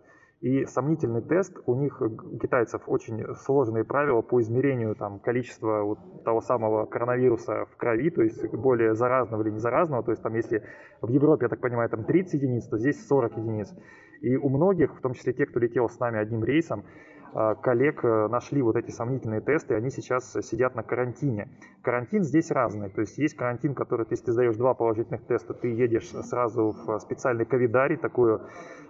[0.41, 5.83] И сомнительный тест, у них, э, у китайцев, очень сложные правила по измерению там, количества
[5.83, 10.03] вот того самого коронавируса в крови, то есть более заразного или не заразного.
[10.03, 10.63] То есть там если
[11.03, 13.75] в Европе, я так понимаю, там 30 единиц, то здесь 40 единиц.
[14.23, 16.85] И у многих, в том числе те, кто летел с нами одним рейсом,
[17.33, 21.49] коллег э, нашли вот эти сомнительные тесты, и они сейчас сидят на карантине.
[21.83, 25.69] Карантин здесь разный, то есть есть карантин, который, если ты сдаешь два положительных теста, ты
[25.69, 28.43] едешь сразу в специальный ковидарий, такую,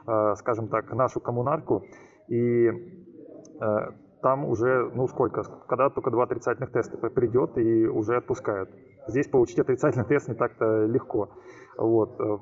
[0.07, 1.85] а, скажем так, нашу коммунарку,
[2.27, 3.77] и э,
[4.23, 8.71] там уже, ну сколько, когда только два отрицательных теста придет и уже отпускают.
[9.07, 11.31] Здесь получить отрицательный тест не так-то легко.
[11.79, 12.21] Вот.
[12.21, 12.39] Э,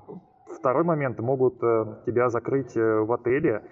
[0.56, 3.62] второй момент, могут тебя закрыть в отеле, а,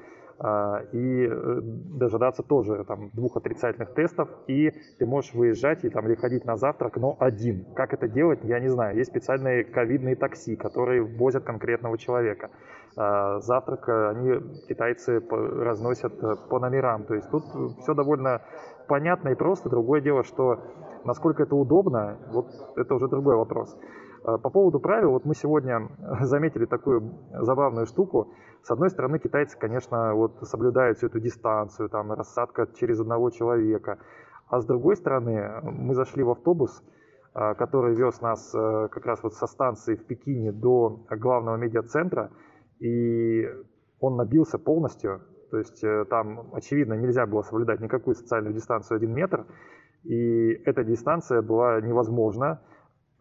[0.92, 6.14] и э, дожидаться тоже там, двух отрицательных тестов, и ты можешь выезжать и, там, или
[6.14, 7.64] ходить на завтрак, но один.
[7.74, 8.96] Как это делать, я не знаю.
[8.96, 12.51] Есть специальные ковидные такси, которые возят конкретного человека.
[12.96, 17.05] А, завтрак э, они, китайцы, разносят э, по номерам.
[17.05, 17.44] То есть тут
[17.81, 18.42] все довольно
[18.87, 19.68] понятно и просто.
[19.68, 20.61] Другое дело, что
[21.05, 22.46] насколько это удобно, вот
[22.77, 23.77] это уже другой вопрос.
[24.25, 25.89] А, по поводу правил, вот мы сегодня
[26.21, 28.33] заметили такую забавную штуку.
[28.63, 33.99] С одной стороны, китайцы, конечно, вот соблюдают всю эту дистанцию, там рассадка через одного человека.
[34.49, 36.83] А с другой стороны, мы зашли в автобус,
[37.35, 42.31] а, который вез нас как раз вот со станции в Пекине до главного медиацентра,
[42.81, 43.49] и
[44.01, 45.23] он набился полностью.
[45.51, 49.47] То есть э, там, очевидно, нельзя было соблюдать никакую социальную дистанцию один метр,
[50.05, 52.61] и эта дистанция была невозможна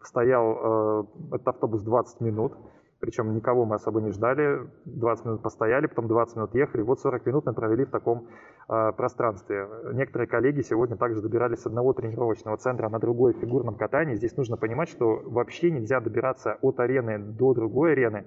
[0.02, 2.54] стоял э, этот автобус 20 минут,
[3.00, 7.26] причем никого мы особо не ждали, 20 минут постояли, потом 20 минут ехали, вот 40
[7.26, 8.26] минут мы провели в таком
[8.68, 9.68] э, пространстве.
[9.92, 14.16] Некоторые коллеги сегодня также добирались с одного тренировочного центра на другой фигурном катании.
[14.16, 18.24] Здесь нужно понимать, что вообще нельзя добираться от арены до другой арены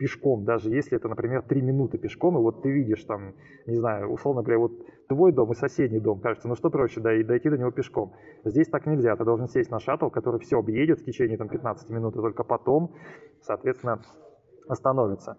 [0.00, 3.34] пешком, даже если это, например, 3 минуты пешком, и вот ты видишь там,
[3.66, 4.72] не знаю, условно говоря, вот
[5.08, 8.14] твой дом и соседний дом, кажется, ну что проще, да, и дойти до него пешком.
[8.42, 11.90] Здесь так нельзя, ты должен сесть на шаттл, который все объедет в течение там 15
[11.90, 12.94] минут, и только потом,
[13.42, 14.00] соответственно,
[14.68, 15.36] остановится.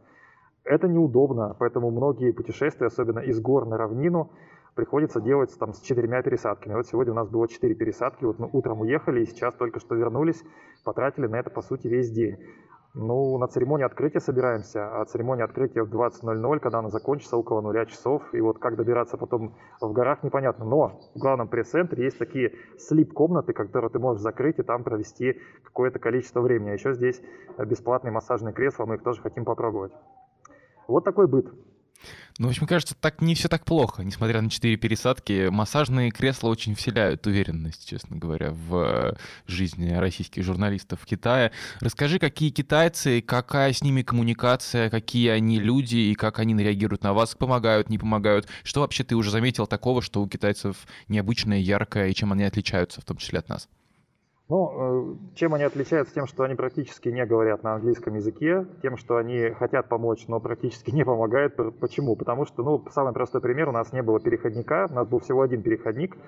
[0.64, 4.30] Это неудобно, поэтому многие путешествия, особенно из гор на равнину,
[4.76, 6.76] приходится делать там с четырьмя пересадками.
[6.76, 9.96] Вот сегодня у нас было четыре пересадки, вот мы утром уехали и сейчас только что
[9.96, 10.44] вернулись,
[10.86, 12.38] потратили на это, по сути, весь день.
[12.94, 17.86] Ну, на церемонии открытия собираемся, а церемония открытия в 20.00, когда она закончится, около нуля
[17.86, 18.22] часов.
[18.34, 20.66] И вот как добираться потом в горах, непонятно.
[20.66, 26.00] Но в главном пресс-центре есть такие слип-комнаты, которые ты можешь закрыть и там провести какое-то
[26.00, 26.72] количество времени.
[26.72, 27.22] А еще здесь
[27.58, 29.94] бесплатные массажные кресла, мы их тоже хотим попробовать.
[30.88, 31.48] Вот такой быт.
[32.38, 34.04] Ну, в общем, кажется, так не все так плохо.
[34.04, 39.14] Несмотря на четыре пересадки, массажные кресла очень вселяют уверенность, честно говоря, в э,
[39.46, 41.52] жизни российских журналистов в Китае.
[41.82, 47.14] Расскажи, какие китайцы, какая с ними коммуникация, какие они люди и как они реагируют на
[47.14, 48.48] вас, помогают, не помогают.
[48.64, 53.02] Что вообще ты уже заметил такого, что у китайцев необычное, яркое, и чем они отличаются,
[53.02, 53.68] в том числе от нас?
[54.52, 56.14] Ну, э, чем они отличаются?
[56.14, 60.42] Тем, что они практически не говорят на английском языке, тем, что они хотят помочь, но
[60.42, 61.56] практически не помогают.
[61.80, 62.18] Почему?
[62.18, 65.42] Потому что, ну, самый простой пример, у нас не было переходника, у нас был всего
[65.42, 66.20] один переходник э,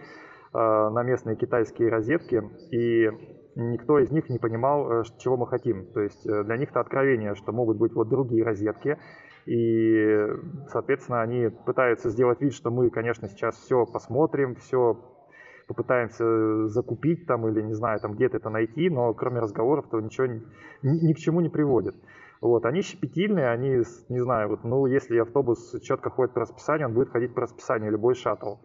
[0.54, 3.12] на местные китайские розетки, и
[3.56, 5.88] никто из них не понимал, э, чего мы хотим.
[5.88, 9.00] То есть для них это откровение, что могут быть вот другие розетки,
[9.46, 10.28] и,
[10.70, 14.98] соответственно, они пытаются сделать вид, что мы, конечно, сейчас все посмотрим, все
[15.74, 20.28] попытаемся закупить там или, не знаю, там где-то это найти, но кроме разговоров то ничего
[20.28, 20.42] ни,
[20.82, 21.96] ни к чему не приводит.
[22.42, 26.94] Вот, они щепетильные, они, не знаю, вот, ну, если автобус четко ходит по расписанию, он
[26.94, 28.56] будет ходить по расписанию, любой шаттл.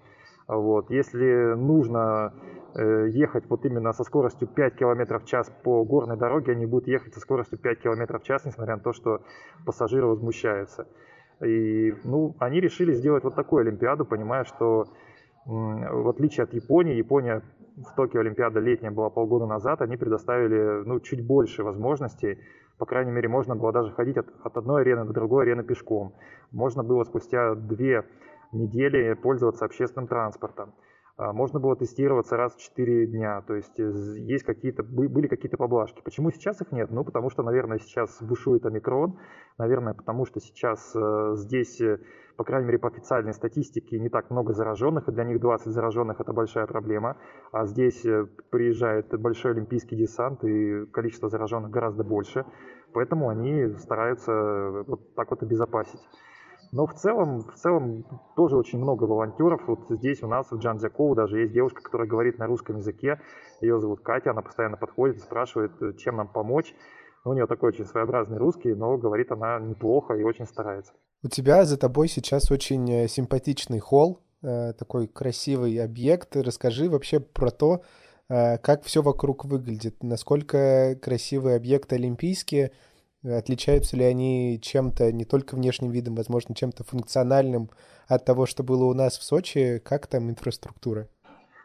[0.49, 2.35] Вот, если нужно
[2.75, 6.89] э, ехать вот именно со скоростью 5 км в час по горной дороге, они будут
[6.89, 9.21] ехать со скоростью 5 км в час, несмотря на то, что
[9.65, 10.89] пассажиры возмущаются.
[11.41, 14.87] И, ну, они решили сделать вот такую Олимпиаду, понимая, что
[15.49, 17.43] в отличие от Японии, Япония
[17.77, 22.39] в Токио Олимпиада летняя была полгода назад, они предоставили ну, чуть больше возможностей.
[22.77, 26.13] По крайней мере, можно было даже ходить от, от одной арены до другой арены пешком.
[26.53, 28.05] Можно было спустя две
[28.53, 30.75] недели пользоваться общественным транспортом.
[31.19, 35.57] А, можно было тестироваться раз в 4 дня, то есть э, есть какие-то, были какие-то
[35.57, 36.01] поблажки.
[36.01, 36.93] Почему сейчас их нет?
[36.93, 39.19] Ну, потому что, наверное, сейчас бушует омикрон,
[39.59, 41.99] наверное, потому что сейчас э, здесь э,
[42.37, 46.21] по крайней мере, по официальной статистике, не так много зараженных, и для них 20 зараженных–
[46.21, 47.17] это большая проблема.
[47.51, 48.07] А здесь
[48.51, 52.45] приезжает большой олимпийский десант, и количество зараженных гораздо больше.
[52.93, 55.99] Поэтому они стараются вот так вот обезопасить.
[56.73, 58.05] Но в целом, в целом
[58.37, 59.63] тоже очень много волонтеров.
[59.67, 63.21] Вот здесь у нас в Джанзякоу даже есть девушка, которая говорит на русском языке.
[63.61, 66.75] Ее зовут Катя, она постоянно подходит, спрашивает, э, чем нам помочь.
[67.25, 70.93] У нее такой очень своеобразный русский, но говорит она неплохо и очень старается.
[71.23, 76.37] У тебя за тобой сейчас очень э, симпатичный холл, э, такой красивый объект.
[76.37, 77.83] Расскажи вообще про то,
[78.29, 82.73] как все вокруг выглядит, насколько красивые объекты олимпийские,
[83.25, 87.71] отличаются ли они чем-то, не только внешним видом, возможно, чем-то функциональным
[88.07, 91.09] от того, что было у нас в Сочи, как там инфраструктура?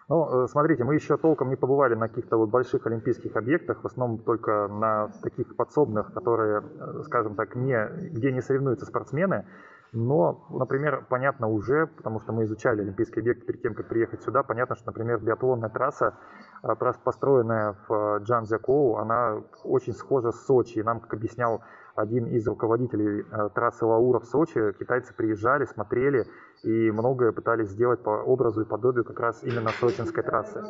[0.10, 4.20] Ну, смотрите, мы еще толком не побывали на каких-то вот больших олимпийских объектах, в основном
[4.20, 6.62] только на таких подсобных, которые,
[7.06, 9.46] скажем так, не, где не соревнуются спортсмены.
[9.94, 14.42] Но, например, понятно уже, потому что мы изучали олимпийские объекты перед тем, как приехать сюда,
[14.42, 16.18] понятно, что, например, биатлонная трасса,
[17.04, 20.80] построенная в Джанзякоу, она очень схожа с Сочи.
[20.80, 21.62] И нам, как объяснял
[21.96, 26.26] один из руководителей трассы Лаура в Сочи, китайцы приезжали, смотрели,
[26.64, 30.64] и многое пытались сделать по образу и подобию как раз именно сочинской трассы.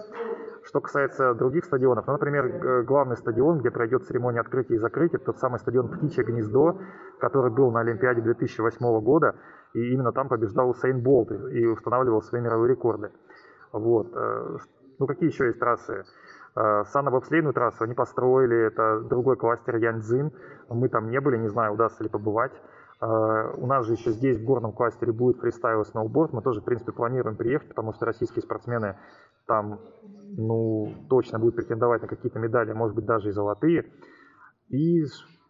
[0.64, 5.38] Что касается других стадионов, ну, например, главный стадион, где пройдет церемония открытия и закрытия, тот
[5.38, 6.80] самый стадион «Птичье гнездо»,
[7.20, 9.36] который был на Олимпиаде 2008 года,
[9.74, 13.12] и именно там побеждал Усейн Болт и устанавливал свои мировые рекорды.
[13.72, 14.08] Вот.
[14.16, 14.58] Э,
[15.00, 16.06] ну, какие еще есть трассы?
[16.56, 20.32] Э, Санно-бобслейную трассу они построили, это другой кластер Яньцзин,
[20.70, 22.54] мы там не были, не знаю, удастся ли побывать.
[23.04, 26.32] А, у нас же еще здесь в горном кластере будет фристайл и сноуборд.
[26.32, 28.98] Мы тоже, в принципе, планируем приехать, потому что российские спортсмены
[29.46, 29.82] там,
[30.38, 33.92] ну, точно будут претендовать на какие-то медали, может быть, даже и золотые.
[34.70, 35.04] И,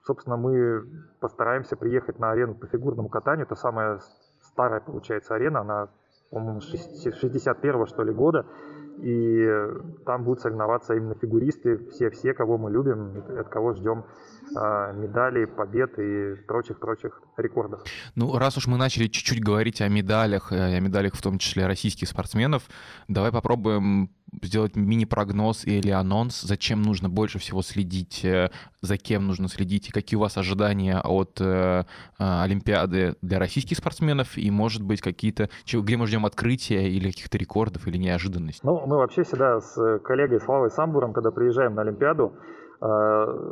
[0.04, 0.84] собственно, мы
[1.20, 3.46] постараемся приехать на арену по фигурному катанию.
[3.46, 4.00] Это самая
[4.42, 5.60] старая, получается, арена.
[5.60, 5.90] Она,
[6.32, 8.48] по-моему, 61-го, что ли, года.
[8.98, 9.48] И
[10.08, 14.06] там будут соревноваться именно фигуристы, все-все, кого мы любим, от кого ждем
[14.52, 17.82] медалей, побед и прочих-прочих рекордов.
[18.16, 22.08] Ну, раз уж мы начали чуть-чуть говорить о медалях, о медалях в том числе российских
[22.08, 22.64] спортсменов,
[23.08, 24.10] давай попробуем
[24.42, 28.50] сделать мини-прогноз или анонс, зачем нужно больше всего следить, э,
[28.82, 31.84] за кем нужно следить, и какие у вас ожидания от э,
[32.18, 37.88] Олимпиады для российских спортсменов, и, может быть, какие-то, где мы ждем открытия или каких-то рекордов
[37.88, 38.62] или неожиданностей?
[38.64, 42.63] Ну, мы вообще всегда с коллегой Славой Самбуром, когда приезжаем на Олимпиаду, э,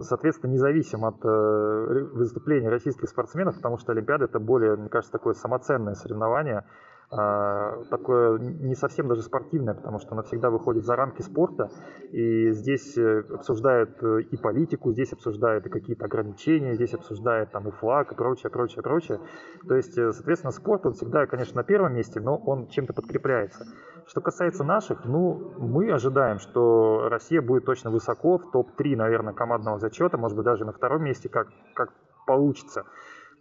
[0.02, 5.93] соответственно, независим от выступлений российских спортсменов, потому что Олимпиада это более, мне кажется, такое самоценное
[5.93, 6.66] соревнование,
[7.12, 11.70] такое не совсем даже спортивное, потому что она всегда выходит за рамки спорта,
[12.12, 17.68] и здесь э, обсуждают э, и политику, здесь обсуждают и какие-то ограничения, здесь обсуждают там
[17.68, 19.20] и флаг, и прочее, прочее, прочее.
[19.68, 23.66] То есть, э, соответственно, спорт, он всегда, конечно, на первом месте, но он чем-то подкрепляется.
[24.07, 29.80] Что касается наших, ну, мы ожидаем, что Россия будет точно высоко, в топ-3, наверное, командного
[29.80, 31.93] зачета, может быть, даже на втором месте, как, как
[32.26, 32.86] получится.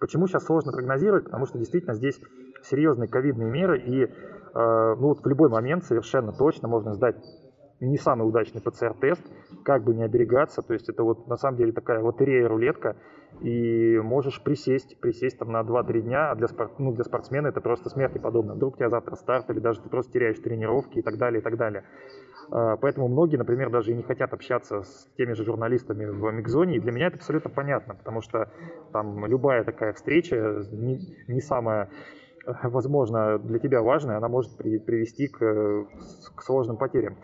[0.01, 1.25] Почему сейчас сложно прогнозировать?
[1.25, 2.21] Потому что действительно здесь
[2.63, 4.09] серьезные ковидные меры, и э,
[4.55, 7.17] ну, вот в любой момент совершенно точно можно сдать
[7.81, 9.23] не самый удачный ПЦР-тест,
[9.65, 12.97] как бы не оберегаться, то есть это вот на самом деле такая лотерея, рулетка,
[13.41, 17.61] и можешь присесть, присесть там на 2-3 дня, а для, спорт, ну, для спортсмена это
[17.61, 18.55] просто смерти подобно.
[18.55, 21.43] Вдруг у тебя завтра старт, или даже ты просто теряешь тренировки и так далее, и
[21.43, 21.85] так далее.
[22.51, 26.77] А, поэтому многие, например, даже и не хотят общаться с теми же журналистами в Микзоне,
[26.77, 28.51] и для меня это абсолютно понятно, потому что
[28.93, 30.99] там любая такая встреча не,
[31.29, 31.89] не самая
[32.47, 35.39] возможно, для тебя важная, она может при, привести к,
[36.35, 37.17] к сложным потерям.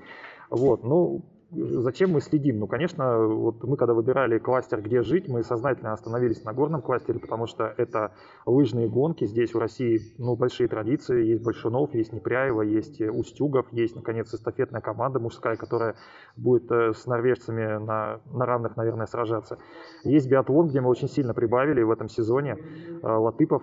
[0.50, 1.24] Вот, ну,
[1.56, 2.58] Зачем мы следим?
[2.58, 7.18] Ну, конечно, вот мы когда выбирали кластер, где жить, мы сознательно остановились на горном кластере,
[7.18, 8.12] потому что это
[8.44, 9.24] лыжные гонки.
[9.24, 11.24] Здесь в России ну, большие традиции.
[11.24, 15.96] Есть Большунов, есть Непряева, есть Устюгов, есть, наконец, эстафетная команда мужская, которая
[16.36, 19.58] будет э, с норвежцами на, на равных, наверное, сражаться.
[20.04, 22.58] Есть биатлон, где мы очень сильно прибавили в этом сезоне.
[23.02, 23.62] Э, Латыпов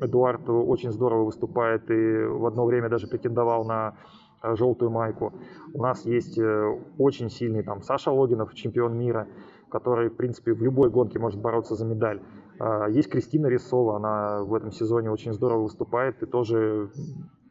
[0.00, 3.94] Эдуард очень здорово выступает и в одно время даже претендовал на
[4.42, 5.32] желтую майку.
[5.74, 9.28] У нас есть э, очень сильный там Саша Логинов, чемпион мира,
[9.70, 12.20] который, в принципе, в любой гонке может бороться за медаль.
[12.58, 16.90] А, есть Кристина Рисова, она в этом сезоне очень здорово выступает и тоже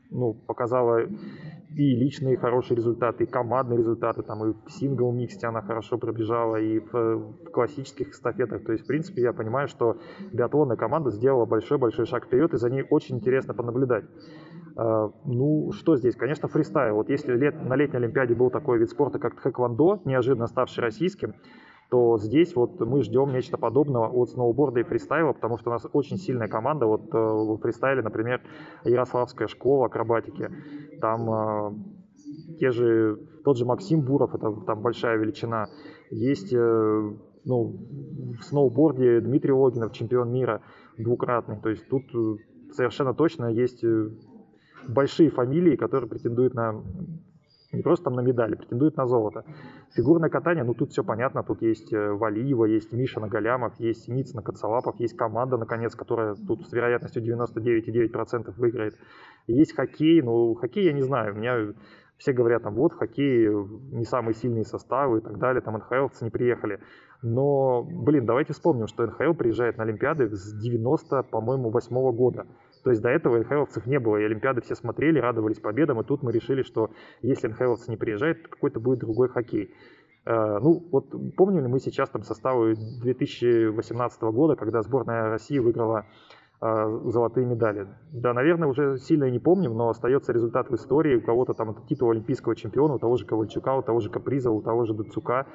[0.09, 1.01] ну, показала
[1.75, 6.55] и личные хорошие результаты, и командные результаты, там и в сингл миксте она хорошо пробежала,
[6.55, 8.63] и в, в классических эстафетах.
[8.65, 9.97] То есть, в принципе, я понимаю, что
[10.33, 14.05] биатлонная команда сделала большой-большой шаг вперед, и за ней очень интересно понаблюдать.
[14.75, 16.15] Uh, ну, что здесь?
[16.15, 16.95] Конечно, фристайл.
[16.95, 21.33] Вот если лет, на летней Олимпиаде был такой вид спорта, как тхэквондо, неожиданно ставший российским,
[21.89, 25.87] то здесь вот мы ждем нечто подобного от сноуборда и фристайла, потому что у нас
[25.91, 26.85] очень сильная команда.
[26.85, 28.41] Вот э, в фристайле, например,
[28.83, 30.51] Ярославская школа акробатики.
[31.01, 31.73] Там э,
[32.59, 35.67] те же, тот же Максим Буров, это там большая величина.
[36.11, 37.13] Есть э,
[37.45, 37.77] ну,
[38.39, 40.61] в сноуборде Дмитрий Логинов, чемпион мира
[40.97, 41.57] двукратный.
[41.59, 42.03] То есть тут
[42.71, 43.83] совершенно точно есть
[44.87, 46.83] большие фамилии, которые претендуют на
[47.71, 49.43] не просто там на медали, претендует на золото.
[49.93, 54.41] Фигурное катание, ну тут все понятно, тут есть э, Валиева, есть Миша Нагалямов, есть Ницына
[54.41, 58.95] Коцалапов, есть команда, наконец, которая тут с вероятностью 99,9% выиграет.
[59.47, 61.73] Есть хоккей, ну хоккей я не знаю, у меня
[62.17, 66.25] все говорят, там, вот, в хоккее не самые сильные составы и так далее, там НХЛцы
[66.25, 66.79] не приехали.
[67.21, 72.45] Но, блин, давайте вспомним, что НХЛ приезжает на Олимпиады с 90, по-моему, 8 года.
[72.83, 76.23] То есть до этого НХЛовцев не было, и Олимпиады все смотрели, радовались победам, и тут
[76.23, 79.73] мы решили, что если НХЛовцы не приезжают, то какой-то будет другой хоккей.
[80.25, 86.05] Э, ну, вот помним ли мы сейчас там составы 2018 года, когда сборная России выиграла
[86.61, 87.87] золотые медали.
[88.11, 91.15] Да, наверное, уже сильно не помним, но остается результат в истории.
[91.15, 94.51] У кого-то там это титул олимпийского чемпиона, у того же Ковальчука, у того же Каприза,
[94.51, 95.47] у того же Дацука.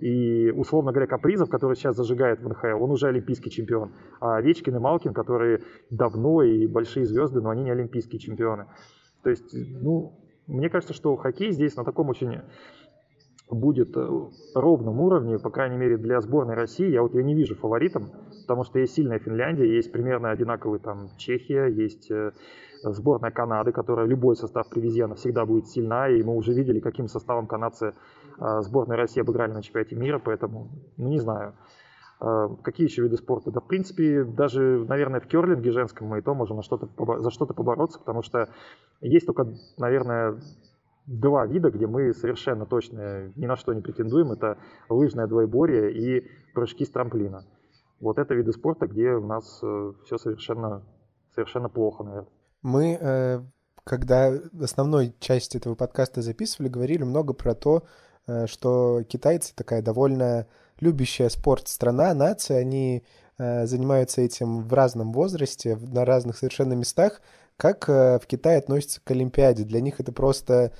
[0.00, 3.92] И, условно говоря, Капризов, который сейчас зажигает в НХЛ, он уже олимпийский чемпион.
[4.20, 8.66] А Речкин и Малкин, которые давно и большие звезды, но они не олимпийские чемпионы.
[9.22, 12.40] То есть, ну, мне кажется, что хоккей здесь на таком очень
[13.50, 14.08] будет э,
[14.54, 16.90] ровном уровне, по крайней мере, для сборной России.
[16.90, 18.10] Я вот ее не вижу фаворитом,
[18.48, 22.32] потому что есть сильная Финляндия, есть примерно одинаковый там Чехия, есть э,
[22.82, 27.08] сборная Канады, которая любой состав привези, она всегда будет сильна, и мы уже видели, каким
[27.08, 27.92] составом канадцы
[28.38, 31.52] а, сборной России обыграли на чемпионате мира, поэтому, ну, не знаю.
[32.20, 33.50] А, какие еще виды спорта?
[33.50, 36.88] Да, в принципе, даже, наверное, в керлинге женском мы и то можем на что-то,
[37.20, 38.48] за что-то побороться, потому что
[39.02, 39.46] есть только,
[39.76, 40.40] наверное,
[41.04, 44.32] два вида, где мы совершенно точно ни на что не претендуем.
[44.32, 44.56] Это
[44.88, 47.44] лыжное двоеборье и прыжки с трамплина.
[48.00, 50.82] Вот это виды спорта, где у нас э, все совершенно,
[51.34, 52.30] совершенно плохо, наверное.
[52.62, 53.40] Мы, э,
[53.84, 57.84] когда основной часть этого подкаста записывали, говорили много про то,
[58.28, 60.46] Э, что китайцы такая довольно
[60.80, 63.02] любящая спорт страна, нация, они
[63.40, 67.22] занимаются этим в разном возрасте, на разных совершенно местах.
[67.56, 69.62] Как в Китае относятся к Олимпиаде?
[69.62, 70.72] Для них это просто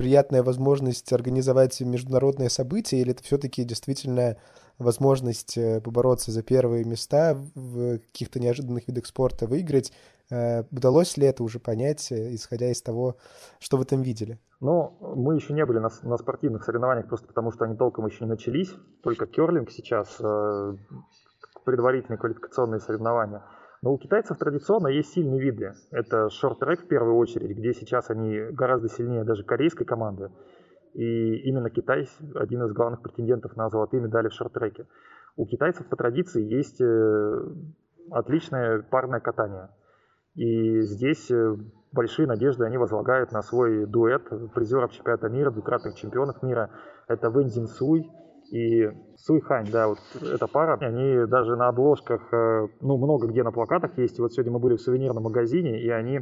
[0.00, 4.38] приятная возможность организовать международное событие, или это все-таки действительно
[4.78, 9.92] возможность э, побороться за первые места в каких-то неожиданных видах спорта, выиграть.
[10.30, 13.16] Э, удалось ли это уже понять, э, исходя из того,
[13.58, 14.38] что вы там видели?
[14.60, 18.24] Ну, мы еще не были на, на спортивных соревнованиях, просто потому что они толком еще
[18.24, 18.72] не начались.
[19.02, 20.16] Только керлинг сейчас,
[21.66, 23.42] предварительные квалификационные соревнования.
[23.82, 25.72] Но у китайцев традиционно есть сильные виды.
[25.90, 30.30] Это шорт-трек в первую очередь, где сейчас они гораздо сильнее даже корейской команды.
[30.92, 34.86] И именно Китай один из главных претендентов на золотые медали в шорт-треке.
[35.36, 37.42] У китайцев по традиции есть э,
[38.10, 39.70] отличное парное катание.
[40.34, 41.56] И здесь э,
[41.92, 46.70] большие надежды они возлагают на свой дуэт призеров чемпионата мира, двукратных чемпионов мира.
[47.08, 48.10] Это Вэн Зин Суй
[48.50, 53.42] и Суй Хань, да, вот эта пара, они даже на обложках, э, ну, много где
[53.42, 54.18] на плакатах есть.
[54.18, 56.20] И вот сегодня мы были в сувенирном магазине, и они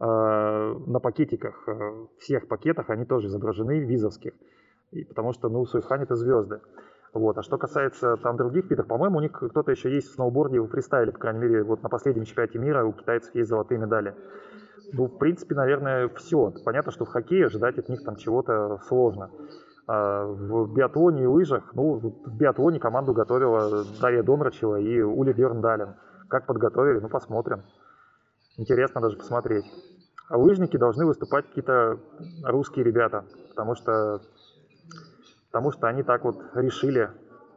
[0.00, 4.32] Э, на пакетиках, э, всех пакетах они тоже изображены визовских,
[4.92, 6.60] и потому что, ну, Суйхан это звезды.
[7.12, 7.36] Вот.
[7.36, 10.68] А что касается там других видов, по-моему, у них кто-то еще есть в сноуборде, в
[10.68, 14.14] фристайле, по крайней мере, вот на последнем чемпионате мира у китайцев есть золотые медали.
[14.92, 16.52] Ну, в принципе, наверное, все.
[16.64, 19.30] Понятно, что в хоккее ожидать от них там чего-то сложно.
[19.90, 25.94] А в биатлоне и лыжах, ну, в биатлоне команду готовила Дарья Домрачева и Ули Берндален.
[26.28, 27.62] Как подготовили, ну, посмотрим.
[28.58, 29.64] Интересно даже посмотреть.
[30.28, 31.98] А лыжники должны выступать какие-то
[32.42, 34.20] русские ребята, потому что,
[35.50, 37.10] потому что они так вот решили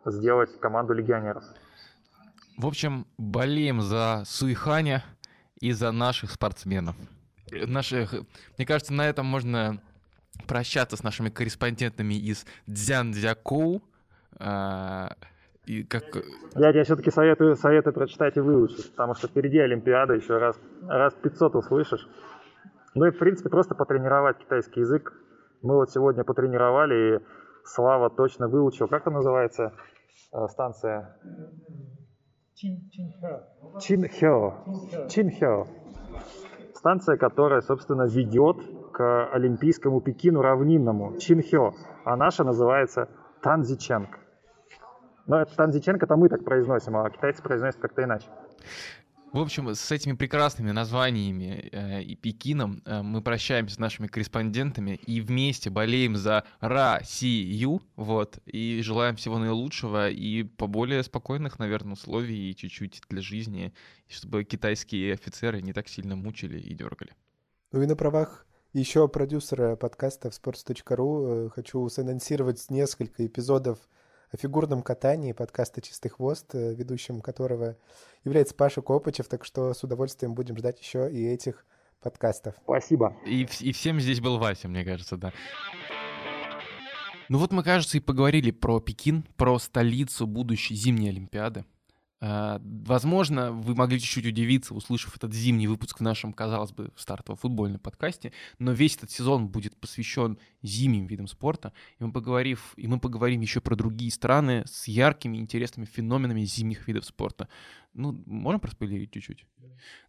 [0.05, 1.43] сделать команду легионеров.
[2.57, 5.03] В общем, болеем за Суиханя
[5.59, 6.95] и за наших спортсменов.
[7.51, 8.13] Наших,
[8.57, 9.81] мне кажется, на этом можно
[10.47, 13.81] прощаться с нашими корреспондентами из Дзяндзякоу.
[14.39, 15.15] А,
[15.65, 16.03] и как...
[16.55, 21.13] Я тебе все-таки советую, советую прочитать и выучить, потому что впереди Олимпиада, еще раз, раз
[21.13, 22.07] 500 услышишь.
[22.95, 25.13] Ну и, в принципе, просто потренировать китайский язык.
[25.61, 27.19] Мы вот сегодня потренировали, и
[27.63, 28.87] Слава точно выучил.
[28.87, 29.73] Как это называется
[30.33, 31.17] э, станция?
[33.79, 34.65] Чинхё.
[35.07, 35.67] Чинхё.
[36.73, 38.57] Станция, которая, собственно, ведет
[38.91, 41.17] к Олимпийскому Пекину равнинному.
[41.17, 41.73] Чинхё.
[42.05, 43.09] А наша называется
[43.41, 44.19] Танзиченко.
[45.27, 48.27] Но это Танзиченко, это мы так произносим, а китайцы произносят как-то иначе.
[49.31, 54.99] В общем, с этими прекрасными названиями э, и Пекином э, мы прощаемся с нашими корреспондентами
[55.07, 61.93] и вместе болеем за Россию, вот, и желаем всего наилучшего и по более спокойных, наверное,
[61.93, 63.73] условий и чуть-чуть для жизни,
[64.09, 67.11] чтобы китайские офицеры не так сильно мучили и дергали.
[67.71, 73.79] Ну и на правах еще продюсера подкаста в sports.ru э, хочу санонсировать несколько эпизодов
[74.31, 77.75] о фигурном катании подкаста «Чистый хвост», э, ведущим которого
[78.23, 81.65] является Паша Копычев, так что с удовольствием будем ждать еще и этих
[82.01, 82.55] подкастов.
[82.63, 83.17] Спасибо.
[83.25, 85.33] И, и всем здесь был Вася, мне кажется, да.
[87.27, 91.65] Ну вот мы, кажется, и поговорили про Пекин, про столицу будущей зимней Олимпиады.
[92.23, 97.37] А, возможно, вы могли чуть-чуть удивиться, услышав этот зимний выпуск в нашем, казалось бы, стартовом
[97.39, 102.85] футбольном подкасте, но весь этот сезон будет посвящен зимним видам спорта, и мы, поговорив, и
[102.85, 107.49] мы поговорим еще про другие страны с яркими, интересными феноменами зимних видов спорта.
[107.95, 109.47] Ну, можем проспойлерить чуть-чуть?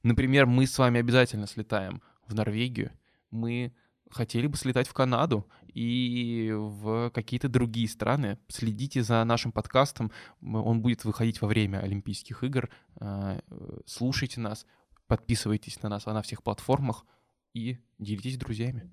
[0.03, 2.93] Например, мы с вами обязательно слетаем в Норвегию,
[3.31, 3.73] мы
[4.11, 8.39] хотели бы слетать в Канаду и в какие-то другие страны.
[8.49, 10.11] Следите за нашим подкастом,
[10.43, 12.69] он будет выходить во время Олимпийских игр.
[12.97, 13.41] А,
[13.87, 14.67] слушайте нас,
[15.07, 17.05] подписывайтесь на нас на всех платформах
[17.55, 18.91] и делитесь с друзьями.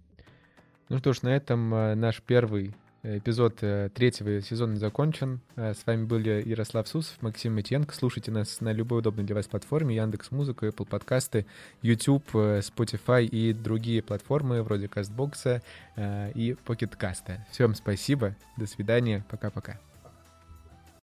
[0.89, 5.39] Ну что ж, на этом а, наш первый Эпизод э, третьего сезона закончен.
[5.55, 7.95] Э, с вами были Ярослав Сусов, Максим Митенко.
[7.95, 9.95] Слушайте нас на любой удобной для вас платформе.
[9.95, 11.45] Яндекс Музыка, Apple подкасты,
[11.81, 15.61] YouTube, э, Spotify и другие платформы вроде Кастбокса
[15.97, 17.45] и Покеткаста.
[17.51, 18.35] Всем спасибо.
[18.57, 19.25] До свидания.
[19.29, 19.79] Пока-пока.